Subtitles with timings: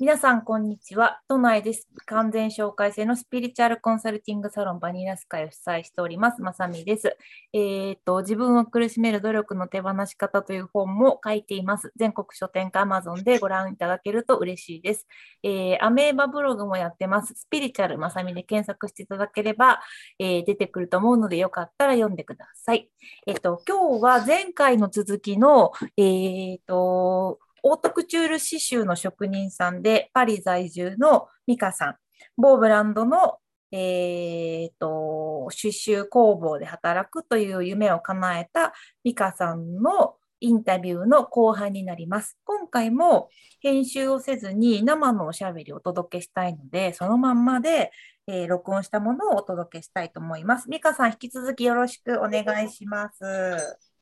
[0.00, 1.20] 皆さん、こんにちは。
[1.28, 1.86] 都内です。
[2.06, 7.18] 完全紹介制のスピリチュアルコンサルティングサロンバニラスカイを主催しております、まさみです。
[7.52, 11.92] えー、っと、自分を苦しめる努力の手放し方という本も書いています。
[11.96, 15.06] 全国書店か Amazon でご覧いただけると嬉しいです。
[15.42, 17.34] えー、アメーバブログもやってます。
[17.36, 19.82] スピリチュアルまさみで検索していただければ、
[20.18, 22.88] えー、出てくると思うので、よかったら読んでください。
[23.26, 31.96] えっと、今日は前回の続きの、えっと、オートクチュール刺繍の職人さんで、パリ在住のミカさん、
[32.36, 33.38] 某ブランドの、
[33.72, 38.72] えーと、刺繍工房で働くという夢を叶えた
[39.04, 42.38] ミカさんのインタビューの後半になります。
[42.44, 43.28] 今回も
[43.60, 47.92] 編集をせずに生のおしゃべりをお届けしたいので、そのまんまで、
[48.26, 50.68] えー、録音したものをお届けしたいと思います。
[50.68, 53.22] ミカさん、引き続きよろしくお願いします。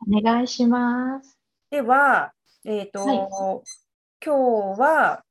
[0.07, 1.39] お願いします。
[1.71, 2.33] では、
[2.65, 3.17] えっ、ー、と、はい、
[4.25, 5.25] 今日は、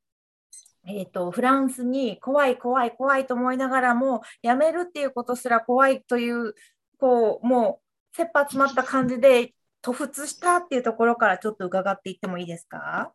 [0.86, 6.54] えっ、ー、と、フランスに怖い怖い怖いと思いながらも、辞めるっていうことすら怖いという、
[6.98, 13.12] こう、もう、切羽詰まった感じで、突出したっていうところからちょっと伺っていってもいいですか？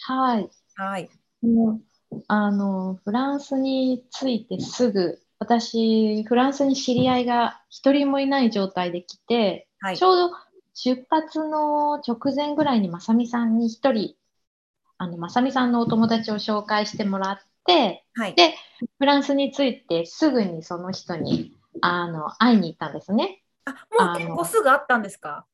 [0.00, 0.50] はい。
[0.74, 1.08] はい。
[1.42, 1.80] も
[2.10, 10.30] うあのフランスに着いてすぐ私フランスに知り合いが一人もいない状態で来て、はい、ちょうど
[10.74, 14.14] 出発の直前ぐらいにまさみさんに一人、
[14.98, 18.54] あのまさみさんのお友達を紹介してもらって、はい、で、
[18.98, 23.42] フランスに着いてすぐにその人にあの会いに行ったんですね。
[23.64, 25.46] あ、もう結構すぐ会ったんですか？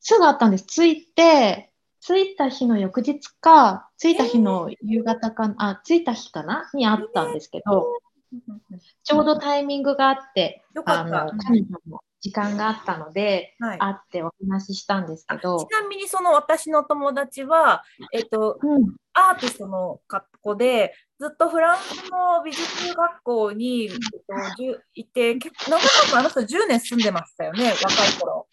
[0.00, 0.66] すぐ会ったんです。
[0.66, 7.86] 着いて、着いた日の翌日か、着いた日の夕方か、えー、あ、着いた日かなに会ったんですけど、
[8.32, 15.58] えー、ちょうどタイミングがあって、あの彼女も時間があったので、はい、会ってお話ししたんですけど。
[15.58, 28.46] ちなみにその私の友達は、えっと、うん、アーティストの格好で、ずっとフランスの美術学校に、えっと、いて、結構長くあの人10年住んでましたよね、若い頃。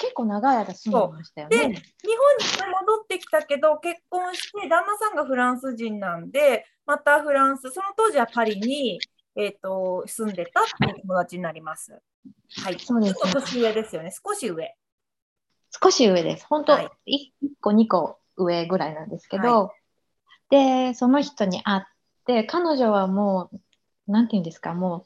[0.00, 1.56] 結構長い間住んでましたよね。
[1.56, 1.82] で、日本に
[2.80, 8.98] 戻ってきたけど、結婚して、旦那さんがフランス人なんで、またフランス、その当時はパリに、
[9.36, 12.00] えーと、住んでたっていう友達になります。
[12.62, 14.74] はい、そうです、ね、ちょっと年上ですよね、少し上。
[15.82, 16.46] 少し上です。
[16.48, 19.72] 本当、はい、1個、2個上ぐらいなんですけど、は
[20.50, 21.82] い、で、その人に会っ
[22.24, 23.60] て、彼女はもう、
[24.10, 25.04] なんていうんですか、も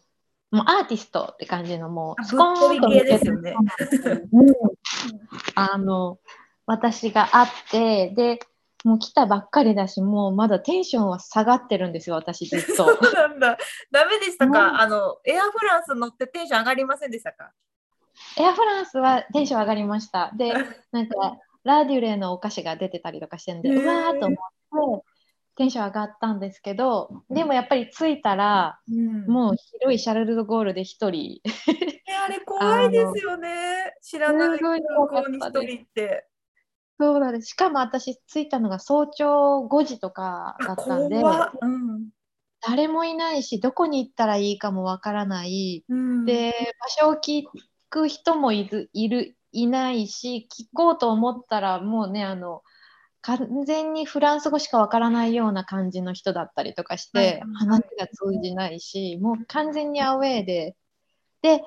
[0.52, 3.56] う、もうアーティストって感じの、もう、スコーンとですよね。
[5.56, 6.18] あの、
[6.66, 8.38] 私が会って、で、
[8.84, 12.96] もう来たばっかりだし、もうまだテンションは下がってるんですよ、私ずっと。
[12.96, 13.58] そうなんだ。
[13.90, 17.52] ダメでしたか、あの、エアフランス乗ってテンション上がりませんでしたか？
[18.38, 20.30] エアフランスはテンション上がりました。
[20.34, 20.52] で、
[20.92, 25.04] なんか、ラデュレのお菓子が出てたりとかしてんで、うわーと思って、
[25.56, 31.42] テンション上がったんですけど、でもやっぱり着いたら、うん、もう広いシャルル・ド・ゴールで一人。
[32.24, 33.94] あれ怖いですよね。
[34.02, 36.26] 知らない空港に一人って。
[37.00, 37.40] そうだね。
[37.40, 42.10] しかも私着いたのが早朝5時とかだったんで、うん、
[42.60, 45.82] 誰もいないし、どこに行ったらいいかもわからない。
[45.88, 47.44] うん、で、場所を聞
[47.88, 52.60] く人もいるいるいないし、聞こうと思ったらもうね、あの、
[53.22, 60.76] 完全にフランス語しかわからないような感じの人だったりとかして、話が通じないし、もう完全にアウェーで、
[61.40, 61.62] で、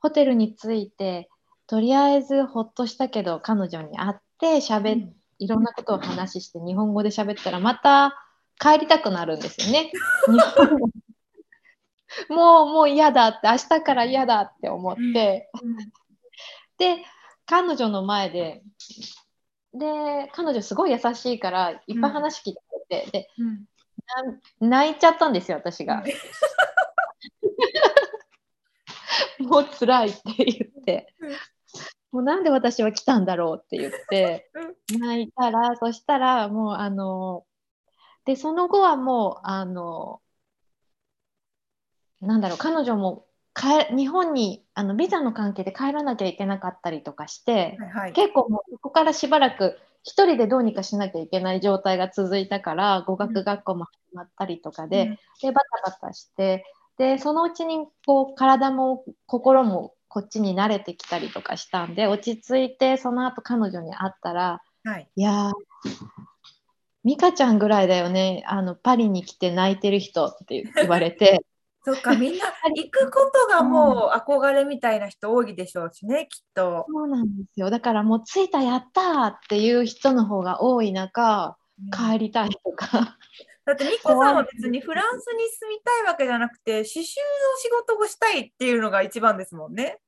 [0.00, 1.30] ホテルに着いて、
[1.66, 8.26] とりあえずほっとしたけど、彼女に会って、って喋、うん、いろんなことを話して日本語で喋ったらまた
[8.58, 9.92] 帰りたくなるんですよね。
[12.28, 15.76] もうもう嫌だって明日から嫌だって思って、うん、
[16.76, 17.02] で
[17.46, 18.62] 彼女の前で
[19.72, 23.30] で彼女すごい優しいからいっぱい話聞いてくれて、で、
[24.60, 26.04] 泣いちゃったんですよ私が。
[29.38, 31.14] もう辛いって言って。
[32.12, 34.50] もうなんで私は来たんだろうって言って
[34.98, 37.44] 泣いたらそしたらもうあの
[38.24, 40.20] でその後はもうあの
[42.20, 56.64] なんだろう彼女も帰日本にあのビザの関係で帰らなきゃいけなかったりとかして、はいはい、結構もうここからしばらく一人でどうにかしなきゃいけない状態が続いたから語学学校も始まったりとかでうん、でバタバタして
[56.98, 65.52] でそのうちにこう体も心もこっちに慣れてきたりとかしたんで落ち着いてその後彼女に会ったら、はい、いや
[67.02, 68.44] 美香ちゃんぐらいだよね。
[68.46, 71.44] あのパリに来て泣いてる人って言われて。
[71.84, 72.44] そっかみんな
[72.76, 76.86] 行くことがもう憧れみたいな人多いでしょうしね、きっと。
[76.88, 77.70] そうなんですよ。
[77.70, 81.56] だからもう着いたやったっていう人の方が多い中、
[81.90, 83.16] 帰りたいとか
[83.64, 87.04] だってミカさんは別にフランスに住みたいわけじゃなくて刺繍の
[87.58, 89.98] 仕事をしたいっていうのが一番ですもんね。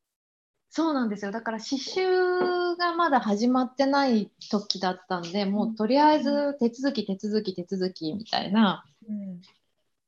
[0.70, 1.30] そうなんですよ。
[1.30, 9.40] だから刺繍がまだ始まってない時だったんでもうとりあえず手続き手続き手続きみたいな、うん、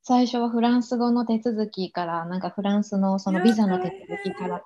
[0.03, 4.61] 最初はフランス語の手続きからなんかフランスのそのビザの手続きから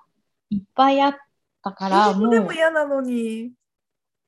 [0.50, 1.16] いっぱいあっ
[1.62, 3.52] たからもうでも嫌なのに。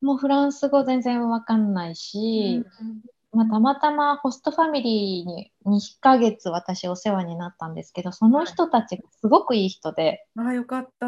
[0.00, 11.07] もうフランス語全然わかんないし、うんまあ、たまたまホストファミリーに2ヶ月私お世話になったんですけどその人たちがすごくいい人で、あよかった。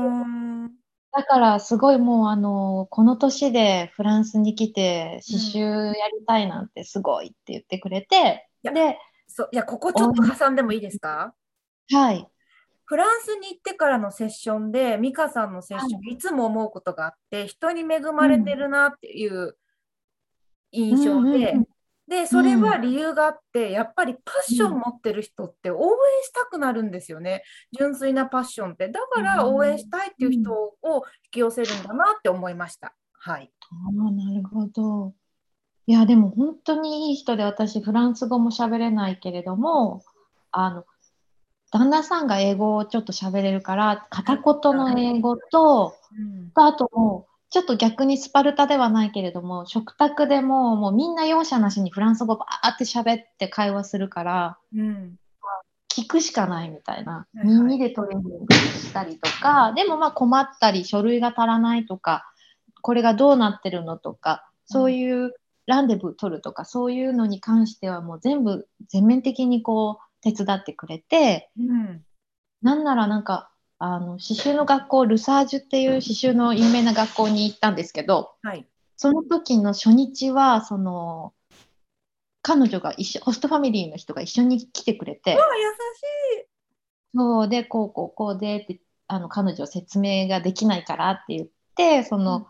[1.12, 11.34] だからすごいもうあのこの年でフランスに来て刺繍やりたいなんてすごいって言ってくれて、うん、でそいやここちょっと挟んでもいいですか？
[11.90, 12.26] はい。
[12.84, 19.56] フランスに行ってからのセッションで美香さんのセッション、はい、いつも思うことがあって人に恵まれてるなっていう
[20.70, 21.66] 印象で、うんうんうん
[22.08, 25.88] で、それは理由があって、うん、やっぱりパッション持ってる人って応援
[26.22, 27.42] したくなるんですよね。
[27.76, 28.88] 純粋なパッションって。
[28.88, 32.94] だから応援したいっていう人を引き寄せるんだなって思いました。
[33.12, 33.50] はい。
[33.88, 35.14] あなるほど。
[35.88, 40.02] いや、でも本当にいい人で、私、フランス語も喋れないけれども、
[40.50, 40.84] あの、
[41.70, 55.16] 旦那さんが英語をちょっと喋れるから、片言の英語と、うん、あともう、ちょっと逆にスパルタではないけれども食卓でももうみんな容赦なしにフランス語バーって喋って会話するから、うん、
[55.96, 62.30] 聞くしかないみたいな、耳でトレーニングしたりとかでもまあ困ったり書類が足らないとか
[62.82, 65.32] これがどうなってるのとかそういう
[65.66, 72.02] ランデブー取るとかそういうのに関してはもう全部全面的にこう手伝ってくれて、うん、
[72.62, 81.34] なんならなんかあの刺繍の学校ルサージュっていう刺繍の有名な学校に行ったんですけど、はい、その時の初日はその
[82.42, 85.38] 彼女が一緒ホストファミリーの人が一緒に来てくれて優し
[86.42, 86.46] い。
[87.14, 92.46] そうでこうこうこうでってあの彼女説明ができないからって言ってその、うん、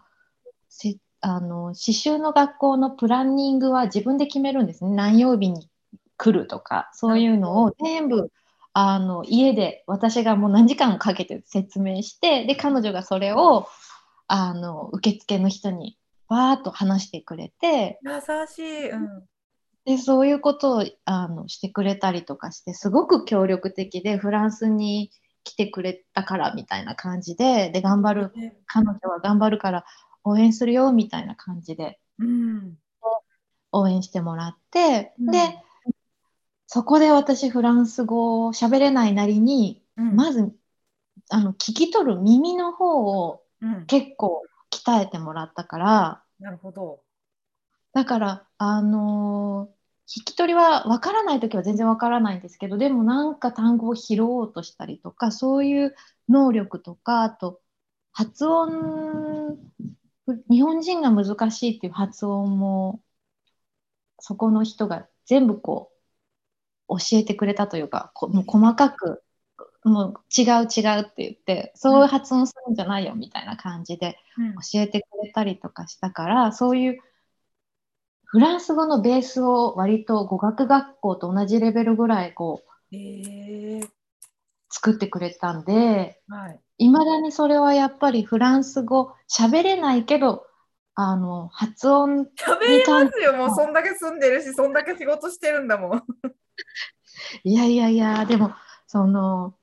[0.69, 4.91] せあの刺繍の学校のプランニングは自分で決めるんですね。
[4.91, 5.69] 何曜日に
[6.17, 8.31] 来るとかそういうのを全部
[8.79, 13.67] あの家で私がもう何時間もかけて説明してで彼女がそれを
[14.29, 15.97] あの受付の人に
[16.29, 19.23] わーっと話してくれて優しい、うん、
[19.87, 25.11] でそういうことをあのしてくれたりとかしてすごく協力的でフランスに
[25.43, 28.33] 来てくれたからみたいな感じでで頑張る
[28.67, 29.87] 彼女は頑張るから
[30.23, 32.75] 応援するよみたいな感じで、うん、
[33.73, 35.39] 応援してもらって、うん、で
[36.67, 40.53] そこで私フランス語を喋れないなりに、うん、まず
[41.31, 43.43] あの聞き取る耳の方を
[43.87, 47.01] 結構鍛えてもらったから、うん、なるほど。
[47.93, 55.95] だからあのー、聞き取りは分からない時は全然分からないんですけどでもなんか単語を拾おうとしたりとかそういう
[56.29, 57.61] 能力とかあと
[58.13, 59.57] 発音
[60.51, 63.01] 日本人が難しいっていう発音も
[64.19, 65.96] そこの人が全部こう
[66.89, 69.23] 教えてくれたというかもう細かく
[69.85, 74.19] もう違う違うって言ってそういう発音するんじゃないよみたいな感じで
[74.73, 76.99] 教えてくれたりとかしたから、うん、そういう
[78.25, 82.99] フランス語のベースを割と語学学校と同じレベルぐらいこう、え。
[83.81, 83.89] ー、
[84.71, 90.45] 作ってくれたんで、はい、まだにそれはやっぱりフランス語喋れないけど
[90.95, 93.35] あの発音喋れますよ。
[93.35, 96.03] もうそんだけ住んでるしそんだけ仕事してるんだもん
[97.45, 98.55] いやいやいや、でも、
[98.87, 99.55] その、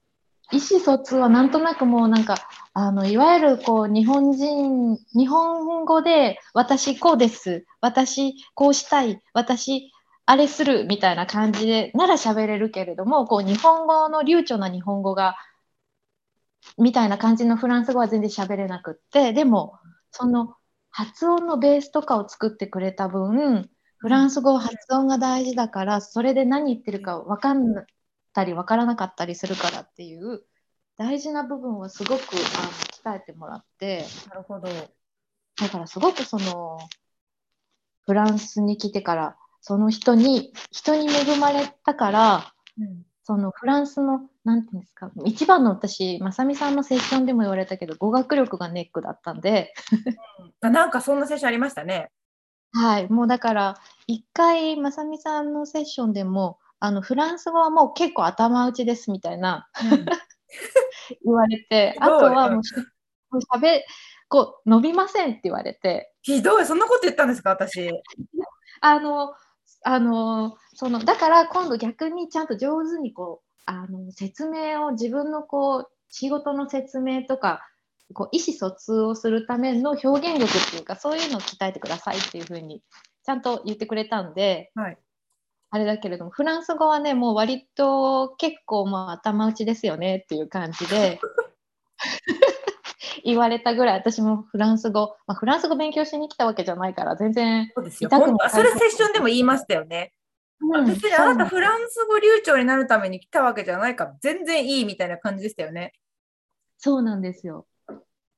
[0.52, 2.36] 意思疎通はなんとなくもうなんか、
[2.74, 9.92] あの、いわゆるこう、日本人、日本語で、私こうです、私こうしたい、私
[10.26, 15.36] あれするみたいな感じでなら喋れるけれども、こう、日本語の流暢な日本語が、
[16.78, 19.80] みたいな感じのフランス語は全然喋れなくって、でも、
[20.12, 20.56] その
[20.92, 23.70] 発音のベースとかを作ってくれた分、
[24.04, 27.74] フランス語は発音が大事だからそれで何言ってるか分かん
[28.34, 30.44] たり分からなかったりするからっていう
[30.98, 34.68] 大事な部分をすごくあの鍛えてもらってなるほど。
[34.68, 36.80] だからすごくその
[38.06, 49.74] フランスに来てからその人に人に恵まれたから、うん、そのフランスのなんていうんですか一番の私まさみさんのセッションでも言われたけど語学力がネックだったんで。
[50.62, 52.12] うん、なんかそんなセッションありましたね
[52.74, 53.78] はい、もうだから
[54.08, 60.06] 一回まさみさんのセッションでもあのフランス語はもう結構頭打ちですみたいな、うん、
[61.24, 63.86] 言われてあとはもうしゃべ
[64.28, 66.12] こう伸びませんって言われて。
[66.24, 66.66] ひどい。
[66.66, 67.92] そんなこと言ったんですか私。
[68.82, 69.36] あの
[69.84, 77.62] あのそのだから今度逆にちゃんと上手にこうあの説明を自分のこう仕事の説明とか
[78.14, 82.82] こう意思疎通をするための表現力っていうかそういうのを鍛えてくださいっていうふうに
[83.24, 84.98] ちゃんと言ってくれたんで、はい、
[85.72, 91.20] あれだけれどもフランス語はねもう割と結構まあ頭打ちですよねっていう感じで
[93.24, 98.18] 言われたぐらい私もフランス語、まあ、フランス語勉強しに来たわけじゃないから全然そうですよそ
[98.62, 100.14] れセッションでも言いましたよね。
[100.60, 105.94] うん、別にあなたフランス語流暢になるために来たわけじゃないから全然いいみたいな感じでしたよね。
[106.78, 107.66] そうなんですよ。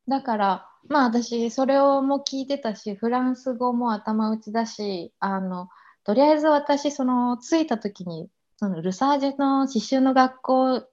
[0.07, 5.69] だからまあ私それをも聞いてたしフランス語も頭打ちだしあの
[6.03, 10.88] とりあえず私その着いた時にそのルサージュの刺繍の学校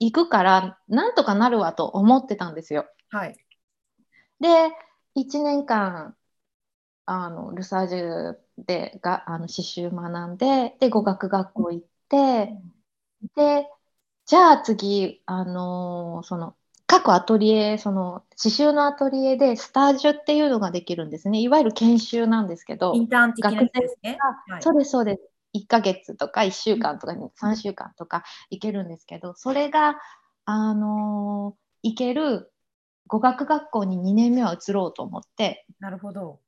[0.00, 2.86] 行くからなんとかなるわと思ってたんですよ。
[3.10, 3.36] はい、
[4.40, 4.48] で
[5.16, 6.14] 1年間
[7.06, 12.54] あのルサージュでがあの刺繍学んでで語学学校行って、
[13.34, 13.68] で
[14.26, 16.54] じゃあ次あのその
[16.88, 21.38] 各アトリエ、その刺繍のアトリエでスタジオっていうのができるんですね。
[21.38, 24.16] いわゆる研修なんですけど、インターン的なですね。
[24.48, 25.22] はい、そうです、そうです。
[25.54, 30.00] 1ヶ月とか1週間とか3週間とか行けるんですけど、それが、
[30.46, 32.50] あのー、行ける
[33.06, 35.66] 語学学校に2年目は移ろうと思って。
[35.80, 36.40] なるほど。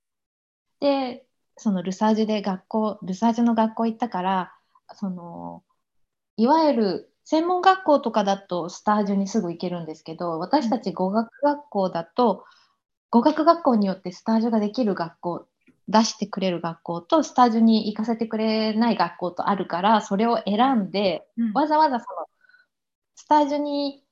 [0.81, 1.27] で、
[1.59, 4.55] そのルサージュで学校、ルサージュの学校行ったから、
[4.95, 5.63] その、
[6.39, 12.45] いわゆる専門学校とかだとスタジオにすぐ行けるんですけど私たち語学学校だと
[13.11, 15.47] 語学学校によってスタジオができる学校
[15.89, 22.27] 出してくれる学校とスタジオに行かせてくれない学校とあるからそれを選んで、うん、わざわざその
[23.17, 24.05] スタジオに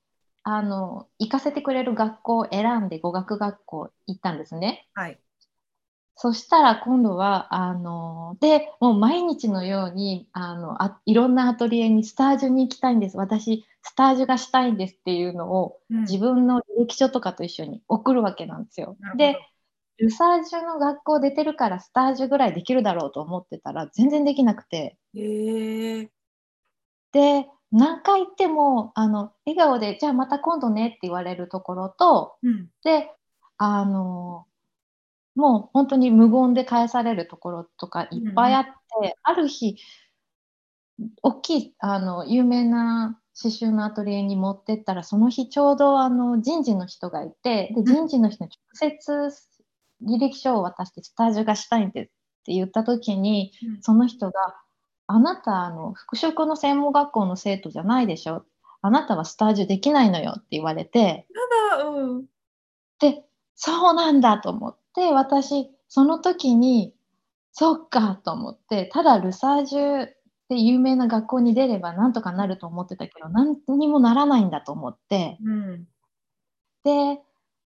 [0.43, 4.89] あの行かせてくれる学校を選んで語学学校行ったんですね。
[4.95, 5.19] はい、
[6.21, 13.17] そしたら今度はあのでもう毎日のようにあのあいろんなアトリエにスタージュに行きたいんです。
[13.17, 18.97] 私スタージュがしたいんですっていうのを、うん、自分の履歴書とかと一緒に送るわけなんですよ。
[19.17, 19.39] で
[19.99, 24.99] ルサージュの学校出てるからスタージュぐらいできるだろうと思ってたら全然できなくて。
[25.15, 26.11] へ
[27.13, 33.15] で何回行ってもあの笑顔で「じゃあまた今度ね」って言われるところと、うん、で
[33.57, 34.48] あの
[35.39, 39.77] もう本当に無言で返されるところとかいっぱいあって、うん、ある日
[41.23, 49.33] 大きいあの有名な刺繍のアトリエに持ってったらその日ちょうどあの人事の人がいてで人事の人に直接
[50.05, 52.11] 履歴書を渡してスタジオがしたいんですっ
[52.47, 54.33] て言った時に、うん、その人が
[55.07, 58.45] 「あなたあの服飾の専門学校の生徒じゃないでしょ」
[58.83, 61.27] あなたはスタジオできないのよって言われて。
[61.71, 62.27] ただ、うん、
[63.01, 66.93] で、そうなんだと思っで私その時に
[67.53, 70.09] そっかと思ってただルサージュ
[70.49, 75.85] で有名な学校に出ればなんとかなると思ってたけど何にもならないんだと思って、うん、
[76.85, 77.21] で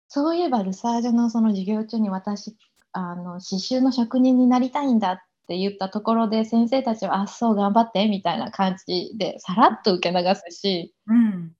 [0.08, 2.56] そういえばルサージュのその授業中に私
[2.92, 11.52] あの刺繍の職人になりたいんだって言ったところで先生たちは「あそう頑張って」みたいな感じでさらっと受け流すし、うん、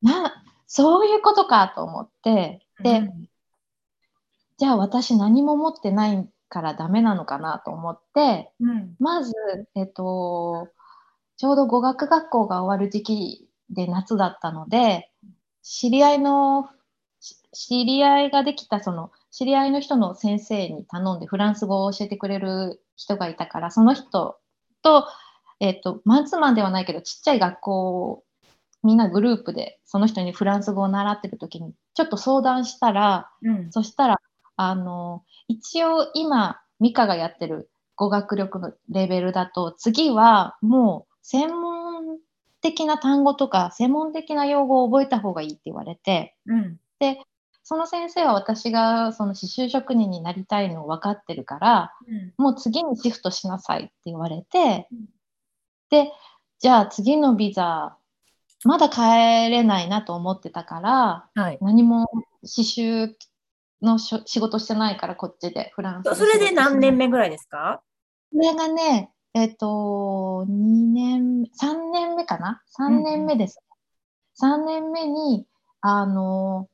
[0.00, 2.64] なそういうことかと思って。
[2.82, 3.28] で、うん
[4.62, 9.32] じゃあ私何も持ってないからダメなのかなと思って、うん、まず、
[9.74, 10.68] えっと、
[11.36, 15.10] ちょうど語学学校が終わる時期で夏だったので
[15.64, 16.68] 知り合いの
[17.52, 24.38] 知り合いができたその知り合いの人の先生に頼んでフランス語を教えてくれる人がいたからその人
[24.84, 25.08] と,、
[25.58, 28.24] えっとマンツーマンではないけどちっちゃい学校
[28.84, 34.20] みんなグループでその人にフランス語を習ってる時にちょっと相談したら、うん、そしたら
[34.68, 42.18] あの一応今ミカがやってる語学力のレベルだと次はもう専門
[42.60, 47.18] 的な単語とか専門的な用語を覚えた方がいいって言われて、うん、で
[47.64, 55.04] その先生は私がその刺繍職人になりたいのを分かってるから、うん、もう次にシフトしなさいって言われて、うん、
[55.90, 56.12] で
[56.58, 57.96] じゃあ次のビザ
[58.64, 62.06] まだ帰れないなと思ってたから、はい、何も
[62.42, 63.14] 刺繍
[63.82, 67.82] の仕事してないから、こっちで、フランスそれで何年目ぐらいですか？
[68.32, 73.60] それがね、えっ、ー、と、2年、3年目かな ?3 年目です、
[74.42, 75.46] うん、3年目に、
[75.80, 76.68] あの、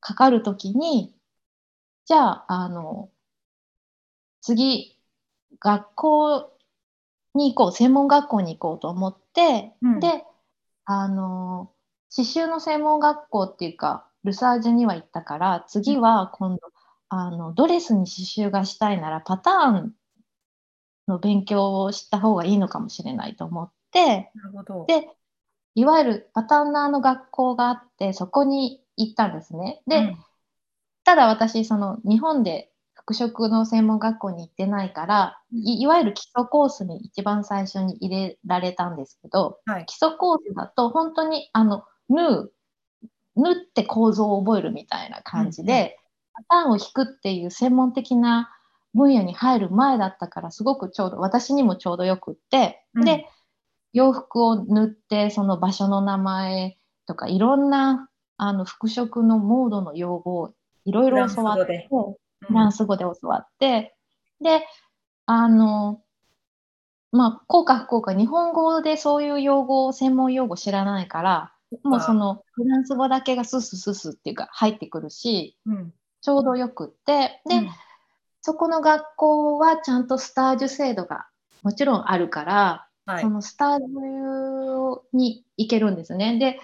[0.00, 1.14] かかるときに、
[2.04, 3.10] じゃあ、あの、
[4.40, 4.98] 次、
[5.60, 6.52] 学校
[7.34, 10.24] に行こう、専門学校に行こうと思って、うん、で、
[10.84, 11.72] あの、
[12.14, 16.60] 刺繍の専門学校っていうか、ルサージュには行ったから次は今度
[17.08, 19.94] あのドレスに刺繍がしたいならパターン
[21.08, 24.86] の勉強をした方がいいのかもしれないと思ってなるほど。
[24.86, 25.08] で
[25.74, 29.82] いわゆるパタンナーの学校があってそこに行ったんですね。
[29.86, 30.16] で、うん、
[31.04, 42.52] ただ私その日本で服飾の専門学校に行ってないからいわゆる基礎コースに一番最初に入れられたんですけど、はい、基礎コースだと本当にあの縫う
[43.36, 45.96] 縫って構造を覚えるみたいな感じで、
[46.38, 48.50] うん、パターンを引くっていう専門的な
[48.94, 53.26] 分野に入る前だったからすごくちょうど私にもちょうどよくって、うん、で
[53.92, 63.94] 洋服を塗ってその場所の名前とかいろんなあの服飾のモードの用語をいろいろ教わってフランス語で教わって、
[64.40, 64.66] で
[65.26, 66.00] あの
[67.12, 71.51] まあ効果不効果日本語でそういう用語専門用語知らないから
[71.82, 77.68] もうそのフランス語だけがススススっていうか入ってくるし、うん、ちょうどよくってで、うん、
[78.40, 81.26] そこの学校はちゃんとスタージュ制度が
[81.62, 86.38] もちろんあるから、はい、そのスタージュに行けるんですね。
[86.38, 86.60] で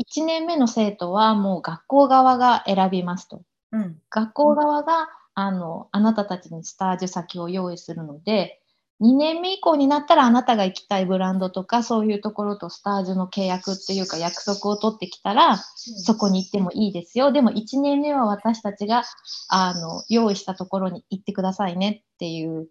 [0.00, 3.42] 1年目の生徒はもう学校側が選びますと。
[3.72, 8.60] うん、学校側があのあなたたちにスタージュ先を用意するので
[9.00, 17.30] 2年目以降になったらあなたが行きたいブランドとかそういうところとスタージュの契約っていうか約束を取ってきたら、うん、そこに行ってもいいですよ。
[17.30, 19.04] でも1年目は私たちが
[19.48, 22.68] あの用意したところに行ってくださいねっていう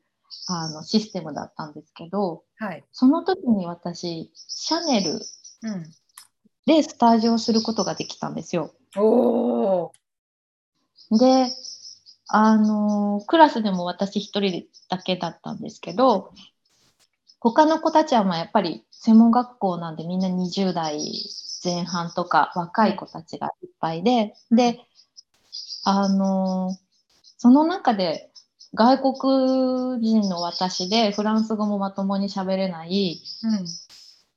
[0.48, 5.20] あのシステムだったんですけど、はい、その時に私シャネル
[6.66, 8.74] でスタージュをすることができたんですよ。
[8.98, 9.92] お
[11.12, 11.48] で
[12.28, 16.34] あのクラスでも私一人だけだったんですけど
[17.40, 21.00] 他の子たちはまあやっぱり専門学校なんでみんな20代
[21.64, 24.80] 前半とか若い子たちがいっぱいでで
[25.86, 26.76] あの
[27.38, 28.30] その中で
[28.74, 33.66] 外国人の私でフランス語もまともに喋れない、うん、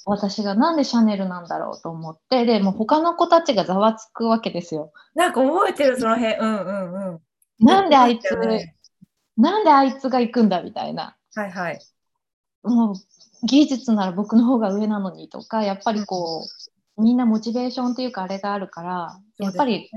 [0.04, 4.92] 私がなんでシャネルなんだろうと思ってでも他の子たちがざわつくわけですよ。
[5.14, 7.20] なんか覚えてるその辺うんうんうん。
[7.60, 8.36] なんであいつ、
[9.36, 11.16] なんであいつが行くんだみたいな。
[11.34, 11.80] はいはい。
[12.62, 12.94] もう
[13.46, 16.44] 技術なら僕の方が上なのにとか、やっぱりこ
[16.98, 19.90] う、みんなモチベーションっていうかあれがあるから、やっぱり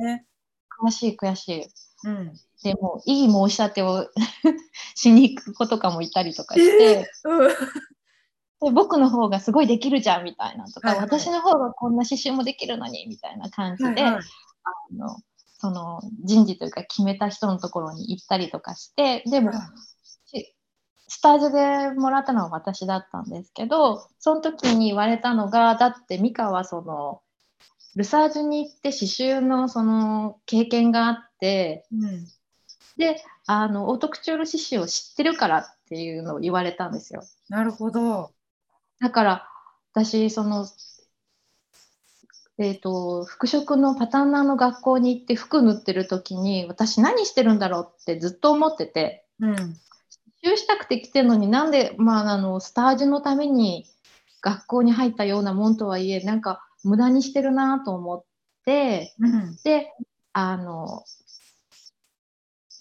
[0.86, 1.68] 悔しい悔しい。
[2.06, 4.10] うん、でもいい申し立てを
[4.96, 14.24] しに行く子とかもいたりとかして、うん、で僕の方がすごいできるじゃんみたいなとか、はいはい、私の方がこんな刺繍もできるのにみたいな感じで、はいはい、
[14.64, 15.18] あの
[15.64, 19.58] その人事というか決めた人のところに行ったりとかしてでも、うん、
[21.08, 27.22] スタジオでもらったのは私だったんですけどその時に言われたのがだって美香はその
[27.96, 32.26] ルサージュに行って刺繍のその経験があって、うん、
[32.98, 37.24] であのオートクチュール刺繍を知ってるからっていうのを言われたんですよ。
[37.48, 38.32] なるほど。
[39.00, 39.50] だから
[39.94, 40.68] 私その
[42.60, 53.88] えーと、服飾のパターンナーの学校に行って服塗ってる時に私何してるんだろうってずっと思ってて、うん、刺繍したくて来てるのになんで、まあ、あのスタージュのために
[54.42, 58.24] 学校に入ったようなもんとはいえなんか無駄にしてるなと思っ
[58.66, 59.92] て、うん、で
[60.34, 61.04] あの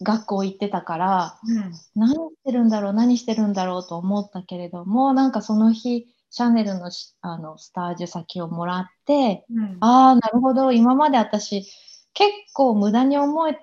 [0.03, 6.91] 学校行ってたから、うん、何してるんだろう何してるんだろうと思ったけれどもなんかその日シャネルの
[7.21, 10.73] あのスタージュ先をもらって、うん、ああなるほど。
[10.73, 11.71] 今まで私
[12.15, 13.59] 結構無駄に思え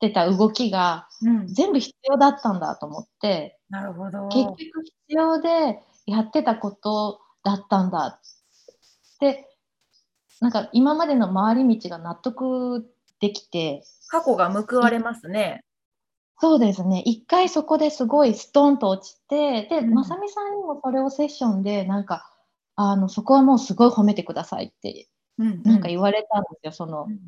[0.00, 1.06] てた動きが
[1.52, 4.26] 全部必要だったんだと思って、なるほど。
[4.28, 8.20] 結局必要でやってたことだったんだっ
[9.20, 9.50] て
[10.40, 12.86] なんか今までの回り道が納得
[13.20, 15.62] できて過去が報われますね。
[16.40, 17.02] そうですね。
[17.04, 22.30] 一回そこですごいストンと落ちて、で、うん、まさみさんにもそれをセッションで、なんか、
[22.76, 26.72] あの、そこはもうすごい褒めてくださいって、なんか言われたんですよ。
[26.72, 27.18] その、うん、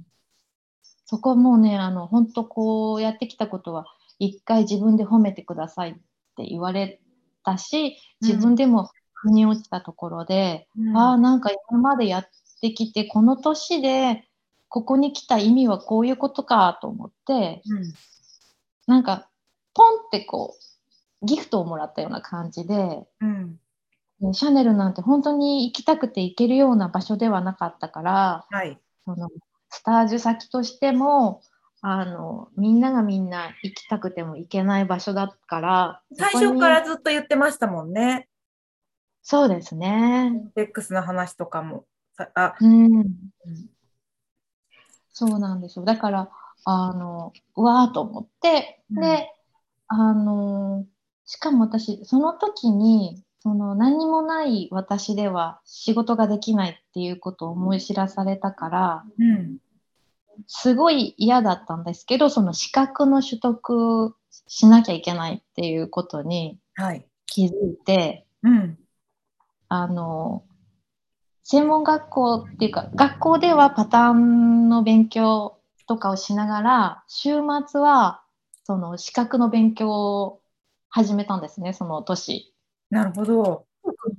[1.07, 3.87] そこはもうね、あの、本当こうやってきたことは、
[4.21, 5.95] 一回自分で褒めてくださいっ
[6.37, 7.01] て言われ
[7.45, 12.29] たし、自分でも腑に落ちたところで、うん、ああ、なんか今までやっ
[12.61, 14.29] てきて、この年で、
[14.69, 17.93] ここに来た意味はこういうことかと思って、うん
[18.91, 19.29] なんか
[19.73, 20.57] ポンってこ
[21.23, 29.29] うギフトをもらったような感じで、うん、シャネルなんて本当に行きたくて行けるような場所ではなかったから、はい、その
[29.69, 31.41] スタージュ先としても
[31.83, 38.29] あのみんながみんな行きたくても行けない場所だから最初からずっと言ってましたもんね。
[39.23, 40.33] そうですね。
[40.57, 41.85] デックスの話とかも。
[42.35, 43.07] あうん、うん、
[45.13, 45.85] そうなんですよ。
[45.85, 46.31] だから
[46.65, 49.31] あのうわーと思って、で、
[49.89, 50.85] あの
[51.25, 59.59] しかも私、その時に、その何にもない私では仕事ができないっていうことを思い知らされたから、うん、
[60.47, 64.15] すごい嫌だったんですけど、その資格の取得
[64.49, 66.59] しなきゃいけないっていうことに
[67.27, 68.79] 気づいて、はいうん、
[69.69, 70.43] あの、
[71.45, 75.60] 専門学校っていうか、学校ではパターンの勉強
[75.91, 78.23] とかをしながら、週末は
[78.63, 80.41] その資格の勉強を
[80.89, 82.55] 始めたんですね、その年。
[82.91, 83.67] なるほど。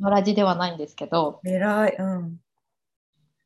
[0.01, 1.39] のラジではないんですけど。
[1.45, 1.95] 偉い。
[1.97, 2.41] うん。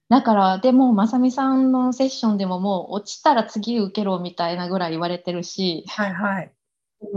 [0.09, 6.51] だから、でも、まさみさんのセッションでももう落ちたら次受けろみたいなぐらい言われてるし、はいはい。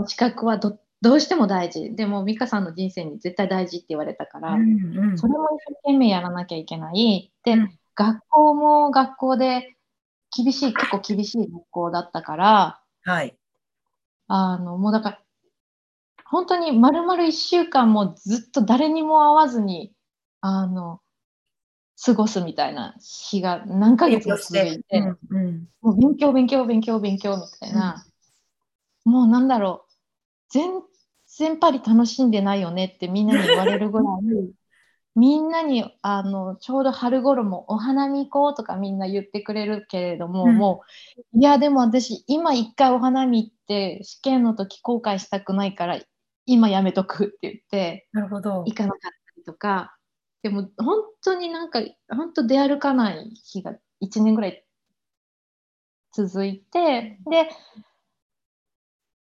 [0.06, 1.94] 資格はどどうしても大事。
[1.94, 7.32] でも、美香さんの人生に絶対大事って言われたから、うんうん、それも一生懸命やらなきゃいけない。
[7.44, 9.77] で、うん、学校も学校で
[10.36, 13.36] 厳しい、結構厳しい学校だったから、はい。
[14.26, 15.22] あの、もうだから、
[16.24, 19.92] 本当に丸々1週間もずっと誰にも会わずに、
[20.40, 21.00] あの、
[22.04, 28.06] 過ごすみたいな日が何ヶ月も続いて、うんうん、もう勉強、勉強、勉強、勉強みたいな、
[29.04, 29.92] うん、もうなんだろう、
[30.50, 30.82] 全
[31.38, 34.06] 然パリ楽しんでないよねってみんなに言われるぐらい、
[35.14, 40.82] みんなにあのちょうど春頃もお花見行こうとかみんな言ってくれるけれども、うん、も
[41.34, 46.00] ういやでも私今一回お花見行って試験の時後悔したくないから
[46.46, 48.64] 今やめとくって言ってなるほど。
[48.66, 49.96] 行かなかったりとか
[50.42, 54.64] でも本当になんか本当出歩かない日が1年ぐらい
[56.12, 57.50] 続いてで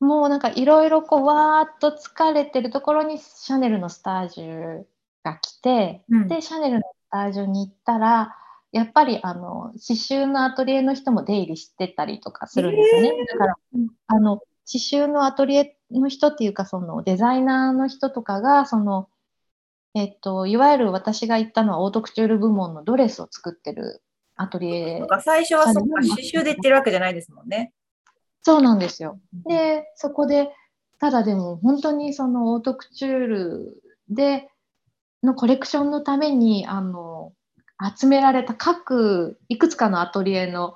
[0.00, 4.86] もうなんかいろいろこうわーっと疲れてるところにシャネルのスタジオ
[5.32, 8.34] が来て、うん、でシャネルのスタジオに行ったら
[8.72, 13.08] やっぱりあの刺繍のアトリエの人も出入りしてたりとかするんですよね。
[13.08, 13.54] えー、だから
[14.08, 14.38] あの
[14.70, 19.08] 刺繍のアトリエの人っていうかそのデザイナーの人とかがその、
[19.94, 24.02] えっと、いわゆる私が行ったのはオートクチュール部門のドレスを作ってる
[24.36, 25.02] アトリエ。
[25.22, 27.72] 最初はそっか刺繍で行ってるわけじゃないですもんね。
[28.42, 29.18] そうなんですよ。
[29.46, 30.50] でそこで
[31.00, 34.50] ただでも本当にそのオートクチュールで
[35.22, 37.32] のコレクションのためにあの
[37.96, 40.74] 集められた各いくつかのアトリエの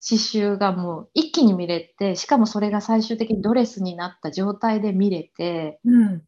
[0.00, 6.22] 刺繍がもう一気に見れてしかもそれが最終的にドレスになった状態で見れて、うん、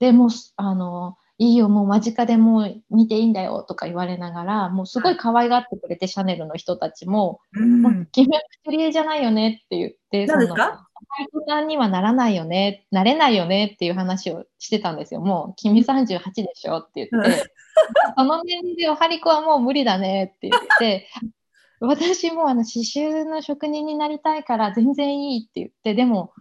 [0.00, 10.87] でもあのいいよもう間近でもう見ていいんだよとか言われながらもうすごい可愛がってくれて、シャネルの人たちも「うん、君はクリエじゃないよね」って言って何ですか？
[11.46, 15.20] さんにはならないよねなれないよねっていう話をしてたんですよ。
[15.20, 17.52] もう君38でしょって言って、
[18.16, 21.08] その年齢でおはりこはもう無理だねって言って。
[21.80, 25.94] 私もあの刺繍の職人になりたいから全然いいって言って。
[25.94, 26.32] でも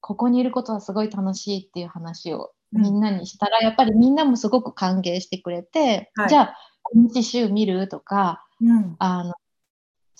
[0.00, 7.88] ここにいることはすごい楽しいっていう話をみんなにしたら、うん、やっぱりみんなもすごく歓迎してくれて、はい、じゃあこの刺繍見る？
[7.88, 9.34] とか、うん、あの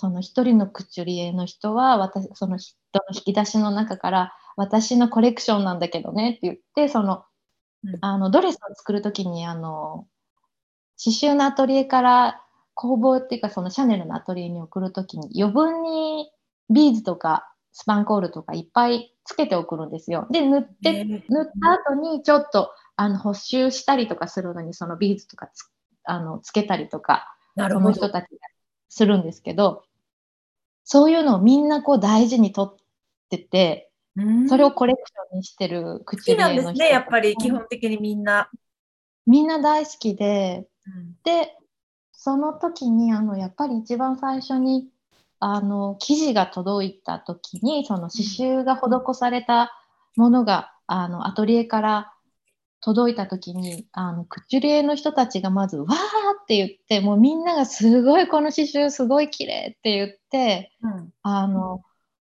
[0.01, 7.25] その一人のクチュリエの人は私その人の引き出しの中から私のコレクションなんだけどねって言ってその、
[7.85, 10.07] うん、あのドレスを作る時にあの
[10.99, 16.31] 刺繍のアトリエから工房っていうかそのシャネルのアトリエに送る時に余分に
[16.71, 20.27] ビーズとかスパンコールとかいっぱいつけて送るんですよ。
[20.31, 25.71] で縫って縫った後にちょっとあの補修したりとかするのにそのビーズとかつ
[26.05, 28.39] あのつけたりとかその人たちが
[28.89, 29.85] するんですけど
[30.93, 32.77] そういうのをみんなこう大事にとっ
[33.29, 33.93] てて
[34.49, 38.51] それをコレクションにしてる口紅の人好きなんですねやっぱり基本的にみんな。
[39.25, 41.55] みんな大好きで、うん、で
[42.11, 44.89] その時にあのやっぱり一番最初に
[45.39, 49.73] あの生地が届いた時にその刺繍が施された
[50.17, 52.13] ものがあのアトリエから
[52.81, 55.93] 届いた時にあのクチュリエの人たちがまず「わー!」
[56.43, 61.83] って言ってもうみんながすごいこの刺繍すごい綺麗って言って、うん、あの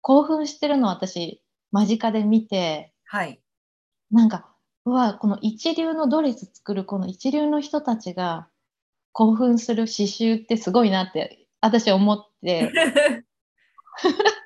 [0.00, 3.40] 興奮してるのを私間近で見て、はい、
[4.10, 4.52] なんか
[4.84, 8.48] うわこの一流のドレス作るこの一流の人たちが
[9.12, 12.72] 興奮する刺繍ってすごいなって私思って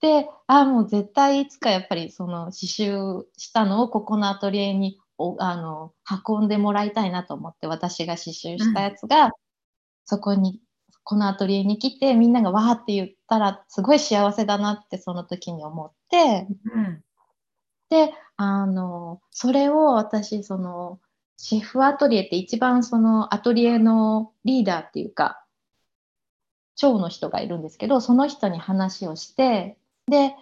[0.00, 5.92] であもう絶対いつかやっぱりその刺繍したのをここのアトリエにおあの
[6.28, 9.32] 運んでもらいたいなと思って私が刺繍したやつが、うん、
[10.04, 10.60] そこに
[11.02, 17.02] このアトリエに来てみんながわーって言ったらすごい幸せだなってその時に思って、うん、
[17.90, 21.00] であのそれを私その
[21.38, 25.44] シェフアトリエって一番そのアトリエのリーダーっていうか、
[26.74, 30.34] 長の人がいるんですけど、その人に話をして、で、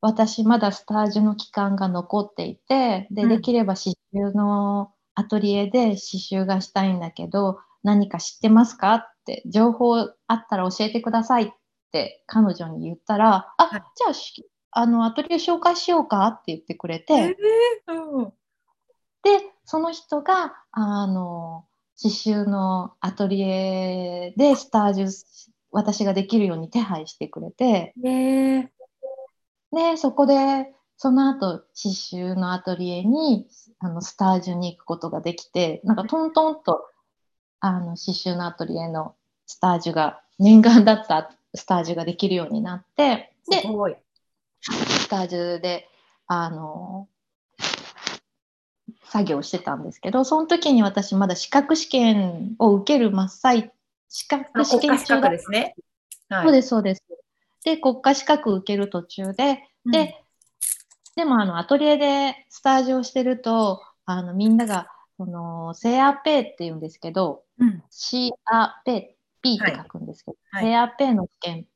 [0.00, 11.48] 私まだスタジオの期間が残っていて、で、できれば刺繍のアトリエで刺繍がしたいんだけど、何か知ってますかって、情報あったら教えてくださいっ
[11.90, 18.32] て彼女に言ったら、あ、じゃあ、あの、アトリエ紹介しようかって言ってくれて、えーうん、で、
[19.64, 21.64] その人が、あの、
[22.00, 25.06] 刺繍のアトリエでスタジオ、
[25.72, 28.68] 私ができるように手配してくれて、えー、
[29.72, 33.46] で、そこで、その後、刺繍のアトリエに、
[33.78, 36.88] あの、スタジオに行くことができて、なんかトントンと、
[37.60, 39.14] あの、刺繍のアトリエの
[39.46, 43.62] スタジオが、念願だったスタジオができるようになって、で、
[44.60, 45.88] スタジオで、
[46.26, 47.08] あの、
[49.04, 53.72] 作業してたんですけど、その時に私まだ資格試験を受ける真っ最
[54.08, 55.74] 資格試験中だですね。
[56.28, 57.02] はい、そうです、そうです。
[57.68, 60.24] で、国家資格受ける途中で、うん、で、
[61.16, 71.66] でもあの、アトリエでスタジオしてると、あの、みんなが、その、セアペイって言うんですけど、うん、シアペイ、P って書くんですけど、はい、セアペイの試験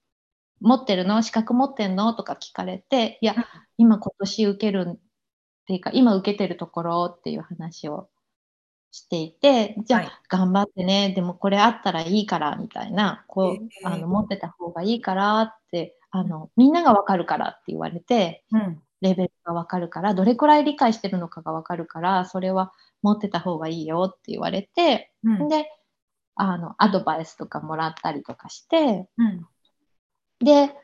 [0.61, 1.23] 持ってるの？
[1.23, 2.15] 資格持ってんの？
[2.15, 3.35] とか聞かれて、いや、
[3.77, 4.99] 今今年受けるっ
[5.67, 8.09] ていうか、今受けてるところっていう話を
[8.93, 25.71] していて、じゃあ、はい、頑張ってね、でもこれあったらいいからみたいな、こう、あの持ってた方がいいからってあの、みんながわかるからって言われて、うん、レベルがわかるから、どれくらい理解してるのかがわかるから、それは持ってた方がいいよって言われて、うん、で、
[26.35, 29.47] あの、アドバイスとかもらったりとかして、うん、
[30.45, 30.77] で、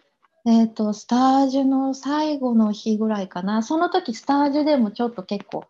[0.46, 5.64] えっ、ー、と、スタージュの最後の日ぐらいかな、その時スタージュでもちょっと結構、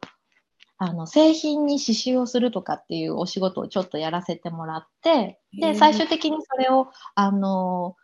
[0.81, 7.97] あの製品に刺繍をするとかっていうお仕事をちょっとやらせてもらってで最終的にそれをあの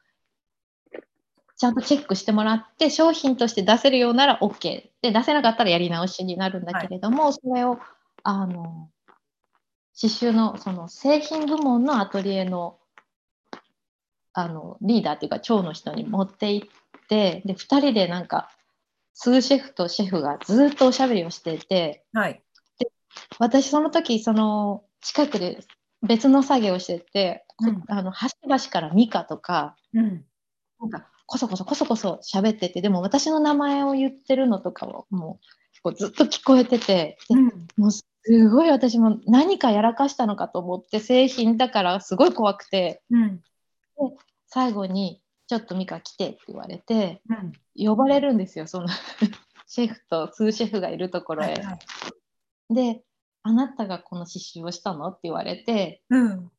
[1.57, 7.79] ちゃんとチェックしてもらって商品として出せるようなら OK で出せなかったらやり直しになるんだけれども、はい、それを
[8.25, 8.91] あの
[9.99, 12.79] 刺繍のその製品部門のアトリエの
[14.33, 16.69] あのリーダーっていうか長の人に持って行っ
[17.09, 18.51] てで2人でなんか
[19.13, 22.43] スーシェフとシェフがずっとおしゃべりをしていて、はい、
[23.39, 25.61] 私その時その近くで
[26.03, 30.25] 別の作業をしてて、うん、あの端々からミカとか、うん、
[30.81, 37.45] なんかこそこそこそこそ喋っててでも私の名前を言ってるのとかをもうこうずっと聞こえてて、うん、
[37.77, 38.05] もうす
[38.49, 43.43] ごい私も何かやらかしたのかと思って製品だからすごい怖くて、うん、で
[44.47, 47.21] 最後に「ちょっとミカ来て」って言われて、
[47.77, 48.89] 呼ばれるんですよその
[49.67, 51.53] シェフと数シェフがいるところへ。
[51.53, 51.79] はいはい
[52.71, 53.03] で、
[53.43, 55.09] あなたがこの刺繍をしたの？
[55.09, 56.51] って言われて、うん、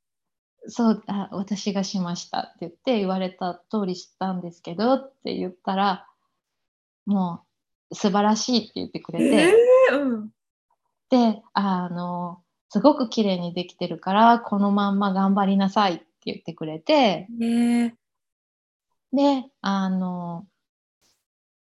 [0.67, 6.07] そうあ、私がしましたって言って言われた通りしたんですけどって言ったら、
[7.05, 7.41] も
[7.91, 10.29] う素晴らしいって言ってくれて、えーうん、
[11.09, 17.91] で、あの、すごく綺麗にできてるから、このまんま頑張りなさいって言ってくれて、えー、
[19.13, 20.45] で、あの、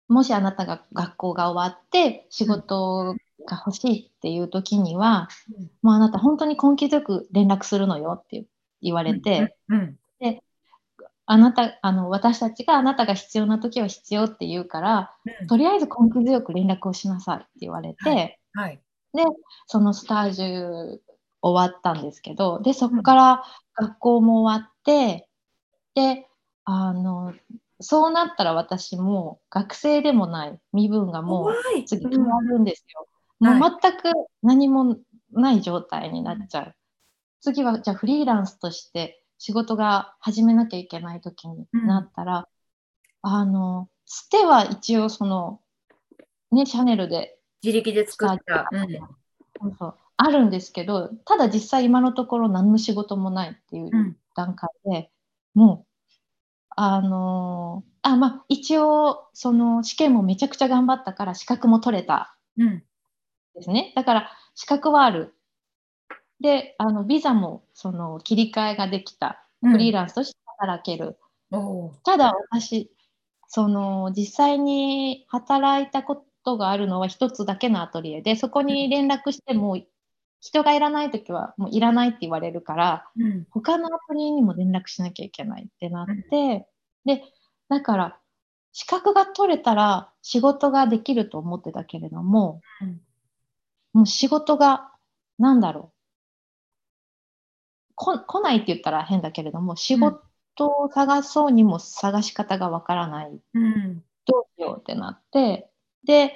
[0.09, 5.29] もしあなたが学校が終わって仕事が欲しいっていう時には、
[5.59, 8.45] うん、もうあなた本当に根気強く連絡するのよって
[8.81, 9.79] 言われて、うん。
[9.79, 10.43] うん、で
[11.27, 15.15] あなたあの私たちがあなたが必要な時は必要って言うから、
[15.49, 18.39] とりあえず根気強く連絡をしなさいって言われて、はい。
[18.55, 18.81] はい、
[19.15, 19.25] で
[19.67, 20.99] そのスタージュ
[21.41, 25.29] 終わったんですけどでそこから学校も終わって、
[25.95, 26.27] で
[26.65, 27.35] あの
[27.81, 33.07] そうなったら私も学生でもない身分がもう次決まるんですよ。
[33.43, 34.97] もう全く何も
[35.33, 36.63] ない状態になっちゃう。
[36.65, 36.75] はい、
[37.41, 42.49] 次はじゃあフリーランスとして仕事が始めなきゃいけない時になったら、
[43.25, 45.61] うん、あの、つては一応その、
[46.53, 47.39] ね、シャネルで。
[47.63, 48.69] 自力で作った。
[48.71, 55.11] うん、そうそうあるんですけど、ただ実際今のところ何の仕事もないっていう段階で、
[55.57, 55.93] うん、もう、
[56.77, 62.37] あのー、あ、まあ、一応、その試験もめちゃくちゃ頑張ったから資格も取れた。
[62.57, 62.85] うん
[63.55, 63.93] ですね。
[63.97, 65.35] だから資格はある。
[66.41, 69.43] で、あのビザもその切り替えができた。
[69.63, 71.17] フリーランスとして働ける。
[71.53, 72.91] うん、ただ私、
[73.47, 79.79] その実際に働いたことがあるのは一つだけのアトリエで、そこに連絡しても
[80.41, 86.67] 人がいらない時はもういらないって言われるから、うん、他のアトリエにも連絡しなきゃいけないってなって、
[87.07, 87.23] うん、で、
[87.69, 88.19] だから
[88.73, 93.01] 資格が取れたら仕事ができると思ってたけれども、うん
[93.93, 94.93] もう仕事が、
[95.39, 95.95] なんだろう。
[97.95, 100.23] こ来ないって言ったら変だけれども、仕事
[100.59, 103.41] を探そうにも探し方がわからない。
[103.55, 105.71] うん、どうしようってなって。
[106.05, 106.35] で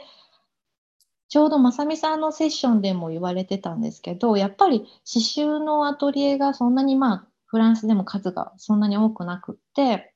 [1.28, 10.12] ちょうどまさみさんのセッションでも言われてたんですけどやっぱり刺繍のアトリエがそんなにまあフランスでも数がそんなに多くなくって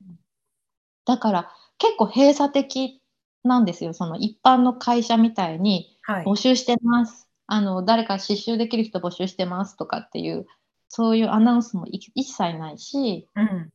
[1.05, 3.03] だから結構閉鎖的
[3.43, 3.95] なんですよ。
[3.95, 10.47] その一般の会社みたいに募集してます、はい、あの誰か刺繍できる人募集してますとかっていう
[10.89, 13.73] そういうアナウンスも一切ないし、うん、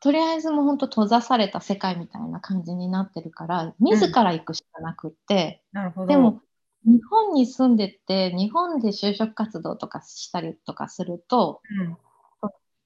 [0.00, 6.06] とりあえずもう本当閉ざされた世界みたいな感じになってるから自ら行くしかなくって、うん、なるほど。
[6.06, 6.42] でも
[6.84, 11.96] 日本に住んでて日本で就職活動とかしたりとかすると、うん、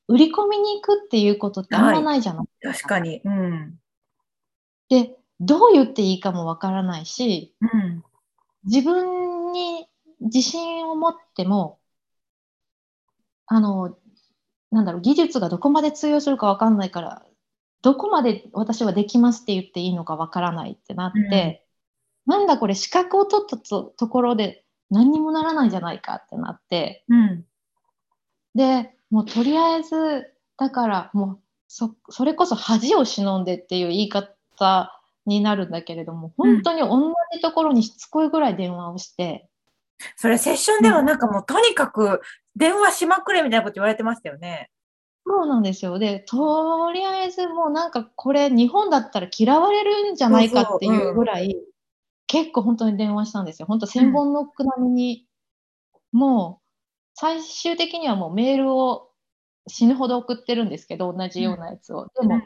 [0.07, 2.95] 売り込みに行くっていうことってあんまないじゃないですか。
[2.95, 3.79] はい、確かに、うん、
[4.89, 8.05] でどう言っていいかもわからないし、うん、
[8.65, 9.89] 自分に
[10.21, 11.79] 自信を持っても
[13.47, 13.97] あの
[14.71, 17.23] なんだろう、技術がどこまで通用するかわかんないから、
[17.83, 21.65] どこまで私はできますって言っていいのかわからないってなって、
[22.27, 27.45] うん、なんだこれ資格を取ったところで何にもならないんじゃないかってなって、うん、
[28.55, 39.49] で、もうとりあえず、だからもうそそれこそ恥を忍んでっていう言い方になるんだけれども、本当に同じところにしつこいぐらい電話をして、
[40.17, 42.21] それセッションではなんかもうとにかく
[42.55, 44.71] 電話しまくれみたいなこと言われてましたよね。
[45.27, 45.99] そうなんですよ。
[45.99, 51.67] で、とりあえずもうなんかこれ日本だったら嫌われるんじゃないかっていうぐらい、そうそううん、
[52.27, 53.67] 結構本当に電話したんですよ。
[53.67, 55.27] 本当千本ノック並みに、
[56.13, 56.67] うん、もう
[57.15, 59.11] 最終的にはもうメールを
[59.69, 62.09] 死ぬほど送ってるんですけど、同じようなやつを。
[62.21, 62.41] でも、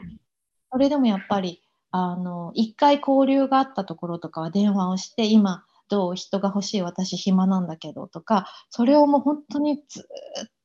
[0.71, 1.61] それでもやっぱり、
[1.91, 10.03] あの、一回交流があったところとかは電話をして、今、どう人が欲しい私暇なんだけどとかそれをもう本当にずっ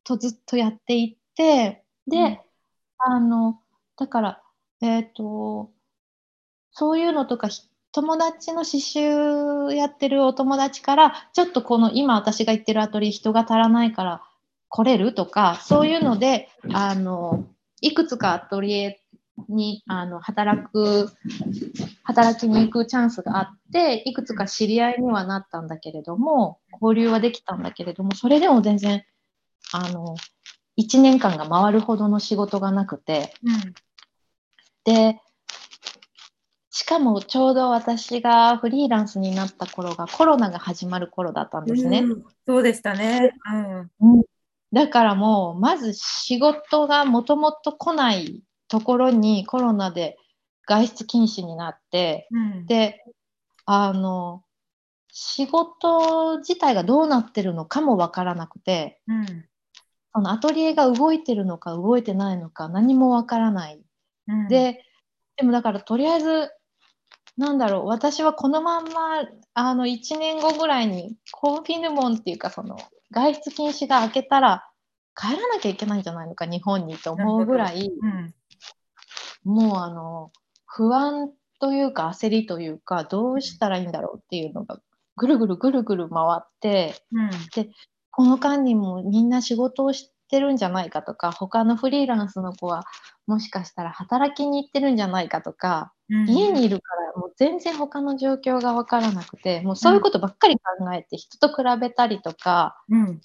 [0.05, 2.39] とずっとやっていってで、うん、
[2.99, 3.59] あの
[3.99, 4.43] だから
[4.81, 5.73] えっ、ー、と
[6.71, 7.49] そういうのとか
[7.91, 14.23] 友達の刺繍やってるお友達からちょっとこの今私が行ってるアトリエ人が足らないから
[14.69, 17.45] 来れるとかそういうのであの
[17.81, 19.01] いくつかアトリエ
[19.49, 21.09] にあの働く
[22.05, 29.05] 働きに行くチャンスがあっていくつか知り合いにはなったんだけれども交流はできたんだけれどもそれでも全然
[29.73, 30.17] あの
[30.79, 33.75] 1年間が回るほどの仕事がなくて、うん、
[34.85, 35.21] で
[36.71, 42.01] しかもちょうど私がフリーランスになった頃がコロナが始まる頃だったんですね。
[42.01, 43.33] うん、そうでしたね、
[44.01, 44.23] うん、
[44.73, 50.19] だからもうまず仕事がもともと来ないところにコロナで
[50.67, 53.05] 外出禁止になって、うん、で
[53.65, 54.43] あの
[55.09, 59.45] 仕事自体がどうなってるのかも分からなくて、うん、
[60.15, 63.81] そのアトリエが動いてるのか動いてないのか何も分からない、
[64.29, 64.83] うん、で
[65.37, 66.51] でもだからとりあえず
[67.37, 72.79] なんだろう私はこのまんまあの1年後ぐらいにコンフィヌモンっていうかその
[73.11, 74.69] 外出禁止が明けたら
[75.15, 78.35] 帰らなきゃいけないんじゃないのか日本にと思うぐらい、うん、
[79.47, 80.33] もうあの
[80.67, 81.31] 不安
[81.61, 84.81] というか焦りというかどうしたらいいんだろうっていうのが
[85.17, 87.71] ぐるぐるぐるぐる回って、うん、で
[88.11, 92.85] この間にもみんな仕事をしてるんじゃないかとか他のフリーランスの子は
[93.27, 103.21] もしかしたら働きに行ってるんじゃないかとか、うん、家にいるからもう全然他の状況が分からなくてもうそういうことばっかり考えて人と比べたりとか、うん、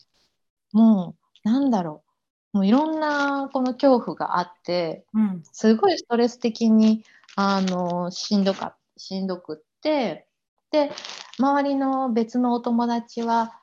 [0.71, 2.11] もうなんだろう
[2.53, 7.03] もういろんなこの恐怖があって、うん、すごいストレス的に
[7.35, 10.27] あのしんどかしんどくって
[10.71, 10.91] で
[11.39, 13.57] 周りの別のお友達は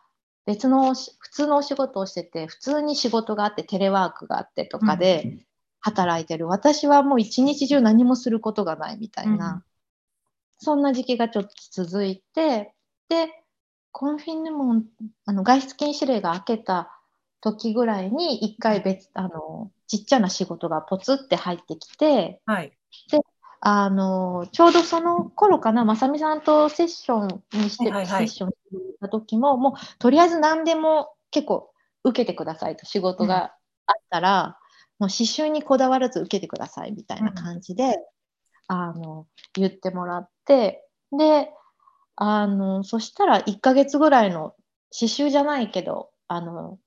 [0.46, 5.38] 別の普通のお仕事をしてて普通に仕事があってテレワークがあってとかで
[5.80, 9.62] 働いてる、うん、私はもう一日中何もすることがないみたいな、うん、
[10.58, 12.72] そんな時期がちょっと続いて
[13.10, 13.28] で
[13.92, 14.84] コンフィンヌモン
[15.26, 16.97] あの外出禁止令が明けた
[17.40, 22.72] 時ぐらいに一回別あのちっちゃな仕事がポツって入ってきて、はい、
[23.10, 23.20] で
[23.60, 28.54] あのちょうどその頃かなまさみさんとセッションにして、はいはい、セッションし
[29.00, 31.70] た時ももうとりあえず何でも結構
[32.04, 33.54] 受けてくださいと仕事が
[33.86, 34.58] あったら、
[35.00, 37.94] うん、もう刺繍にこだわらず受けてくださいみたいな感じで、うん、
[38.68, 40.84] あの言ってもらって
[41.16, 41.50] で
[42.16, 44.54] あのそしたら1ヶ月ぐらいの
[44.92, 46.78] 刺繍じゃないけどあの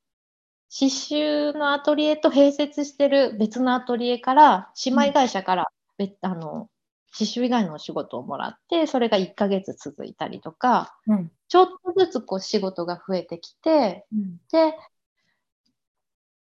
[0.73, 5.67] 刺繍のアトリエと併設してる別のアトリエから姉妹会社から
[5.97, 6.69] 別、うん、あの
[7.17, 14.73] 刺繍以外のお仕事をもらってそれが1ヶ月続いたりとか、うん、ちょっとずつこう仕事が増えてきて、うん、で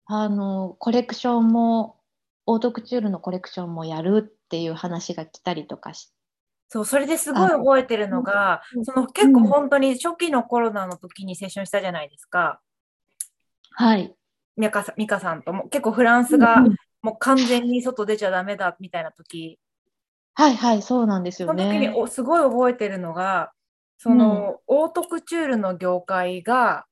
[0.05, 1.97] あのコレクションも
[2.45, 6.13] オートクチュールのコレクションもやるっていう話が来たりとかし
[6.69, 12.61] そう、それですごい覚えてるのが、その結構本当に初期のコロナの時にセッションしたじゃないですか。
[13.74, 14.13] はい。
[14.57, 16.63] 美香さん美香さんとも結構フランスが
[17.01, 19.59] もう完全に外出ちゃダメだみたいな時。
[20.36, 21.63] はいはい、そうなんですよね。
[21.63, 23.51] その時におすごい覚えてるのが、
[23.97, 26.86] その、うん、オートクチュールの業界が、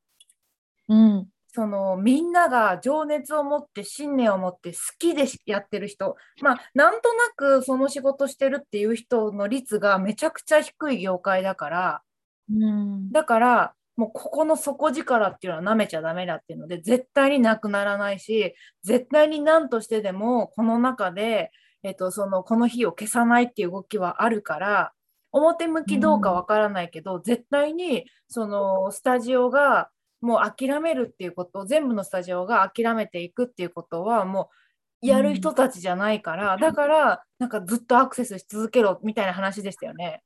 [0.88, 12.02] うん、そのみんなが情熱を持って信念を持って好きでやってる人まあなんとなくその仕事してるっていう人の率がめちゃくちゃ低い業界だから、
[12.50, 21.52] うん、だからもうここの底力っていうのは舐めちゃダメだっていうので絶対になくならないし絶対に何としてでもこの中で、
[21.84, 24.92] えっと、そのこの日を消さないっていう動きはあるから
[25.32, 34.50] 表向きどうかわからないけど、うん、絶対にそのスタジオがもう諦めるっていうこと全部のスタジオが諦めていくっていうことはも
[35.04, 40.24] うやる人たちじゃないから、うん、だからなんかずっとアクセスし続けろみたいな話でしたよね。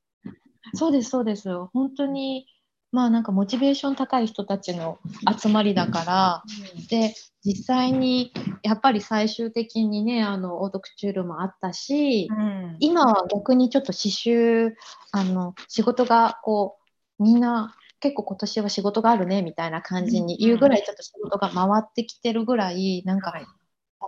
[0.72, 2.46] そうですそうです本当に
[2.92, 4.98] まあなんかモチベーション高い人たちの
[5.40, 6.42] 集まりだから、
[6.76, 7.14] うん、で
[7.44, 8.32] 実際に
[8.62, 14.72] やっぱり最終的にねあのオートクチュールもあったし、うん、今は逆にちょっと刺繍
[15.12, 16.76] あの仕事がこ
[17.18, 23.46] うみんな結構今年は仕事があるねみたいな感じに言うぐらいちょっと仕事が回ってきてるぐらいなんか、はい、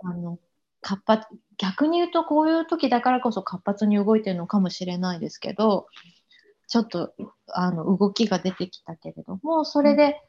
[0.03, 0.39] あの
[0.81, 1.27] 活発
[1.57, 5.87] 逆に言うとこういう時だからこそ活発に動いてるのかもしれないですけど
[6.69, 7.13] ちょっと
[7.47, 10.21] あの動きが出てきたけれどもそれで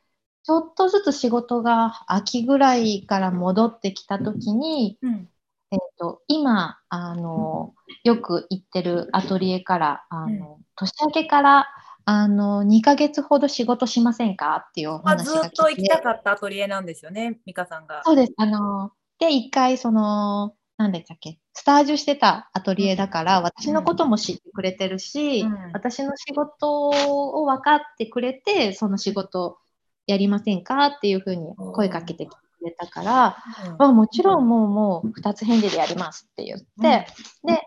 [0.43, 5.29] ちょっとずつ仕事が秋ぐらいから戻ってきた時に、うん、
[5.71, 7.75] えーと、今あの
[8.05, 11.69] よく行ってるアトリエからあの、うん、年明けから
[12.07, 18.03] あの2ヶ月ほど仕事しませんかっていうお話がまあ、ずっと行きたかったアトリエなんですよね、美香さんが。
[18.05, 18.33] そうです。
[18.39, 29.59] あので、一回、その、なんだっけ、スタージュしてたアトリエだから、うん、私のことも知ってくれてるし、うん、私の仕事を分かってくれて、その仕事
[30.07, 32.33] やりませんかっていうふうに声かけてく
[32.65, 33.37] れたから、
[33.73, 37.07] うん、まあ、もちろんもうもう2つ返事でやりますって言って、
[37.45, 37.61] で、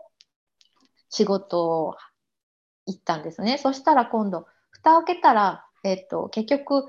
[1.12, 1.96] 仕事を
[2.88, 3.60] 行ったんですね。
[3.60, 6.88] そしたら今度、蓋を開けたら、えっ、と、結局、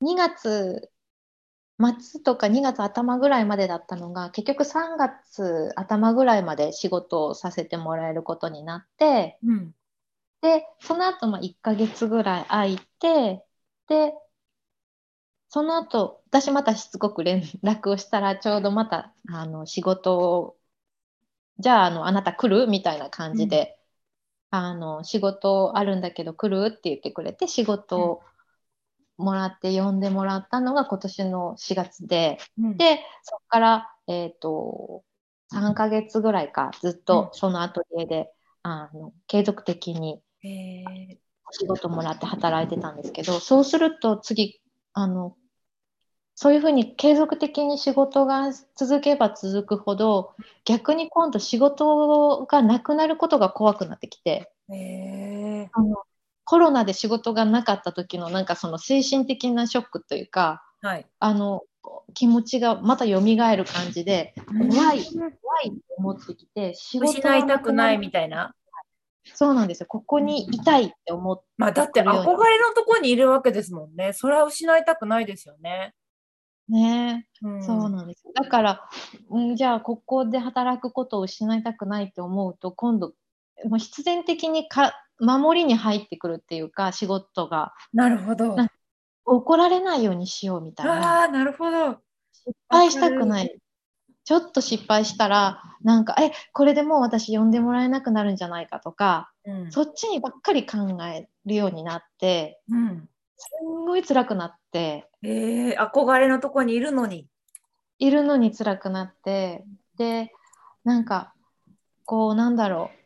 [0.00, 0.88] 2月
[1.78, 9.74] 末とか2月頭ぐらいまでだったのが、結局3月頭ぐらいまで仕事をさせてもらえることになって、うん、
[10.40, 13.44] で、その後、まあ1ヶ月ぐらい空いて、
[13.88, 14.12] で、
[15.50, 20.58] その後、私またしつこく連絡をしたら、ちょうどまた、あの、仕事を、
[21.58, 23.78] じゃあ、あの、あなた来るみたいな感じで、
[24.50, 28.22] あの仕事あるんだけど来るって言ってくれて仕事を
[29.18, 35.02] もらって呼んでもらったのが今年の4月で、うん、でそこから、えーと、
[35.52, 38.30] 3ヶ月ぐらいかずっとそのアトリエで、
[38.64, 40.22] うん、あの継続的に
[41.50, 44.60] 仕事もらって働いてたんですけどそうすると次
[44.92, 45.34] あの
[46.40, 55.96] そういうふうに継続的に仕事が続けば続くほど逆に今度仕事がなくなることが怖くなってきて、えあの
[56.48, 61.60] コロナで仕事がなかった時のなんかその精神的なショックというか、はい、あの
[62.14, 65.24] 気持ちがまた蘇る感じで怖い、怖
[65.64, 68.54] いと思ってきて仕事失いたくないみたいな。
[69.34, 69.86] そうなんですよ。
[69.90, 71.44] ここにいたいって思って。
[71.58, 72.24] まあ、だって憧れの
[72.74, 74.14] ところにいるわけですもんね。
[74.14, 75.92] それは失いたくないですよね。
[76.70, 78.24] ね、うん、そうなんです。
[78.34, 78.88] だから、
[79.28, 83.12] うん、じゃあここで働くことを失いたくないって思うと、今度、
[83.66, 87.72] もう必然的にか守りに入ってくるっていうか、仕事が。
[87.92, 88.56] なるほど。
[89.24, 91.20] 怒られないようにしようみたいな。
[91.20, 91.98] ああ、なるほど。
[92.32, 93.58] 失敗したくない。
[94.24, 103.08] ちょっと失敗したら、なんか、え、これでもう私呼んでもらえなくなるんじゃないかとか、うん、そっちにばっかり考えるようになって、うん、
[103.38, 105.08] すんごい辛くなって。
[105.22, 107.26] えー、憧れのとこにいるのに。
[107.98, 109.64] いるのに辛くなって。
[109.96, 110.32] で、
[110.84, 111.32] なんか、
[112.04, 112.97] こう、なんだろう。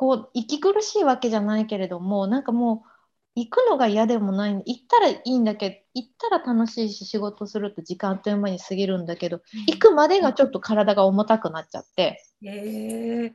[0.00, 2.90] こう、息苦しいわけじゃないけれども、なんかもう、
[3.34, 4.54] 行くのが嫌でもない。
[4.54, 13.32] 行ったらいいんだけど行ったら楽しいし仕事すると時間あっという間に過ぎるんだけど、行くまでがちょっと体が重たくなっちゃって、えー、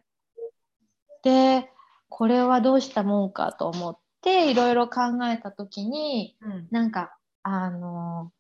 [1.24, 1.70] で
[2.10, 8.32] これはどうしたもんかと思っていろいろ考えた時に、うん、なんかあの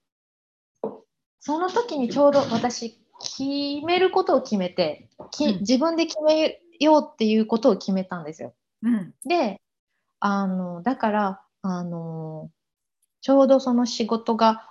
[1.39, 8.53] その時にちょうど私決めることを決めてき、うん、自分で決めようっていうことを決めたんですよ。
[8.84, 9.61] うん、で
[10.19, 12.49] あのだからあの
[13.21, 14.69] ちょうどその仕事が、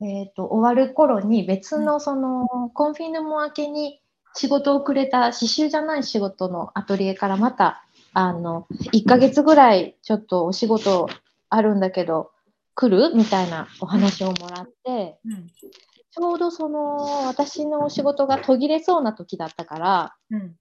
[0.00, 4.00] えーと、終わる頃に別のそのコンフィヌモ明けに
[4.34, 7.82] 仕事をくれた刺繍じゃない仕事のアトリエからまた
[8.14, 11.08] あの1ヶ月ぐらいちょっとお仕事
[11.50, 12.30] あるんだけど
[12.74, 20.54] 来るみたいなお話をもらって、うん、ちょうどその私のお仕事が途切れそうな時だったから、うん、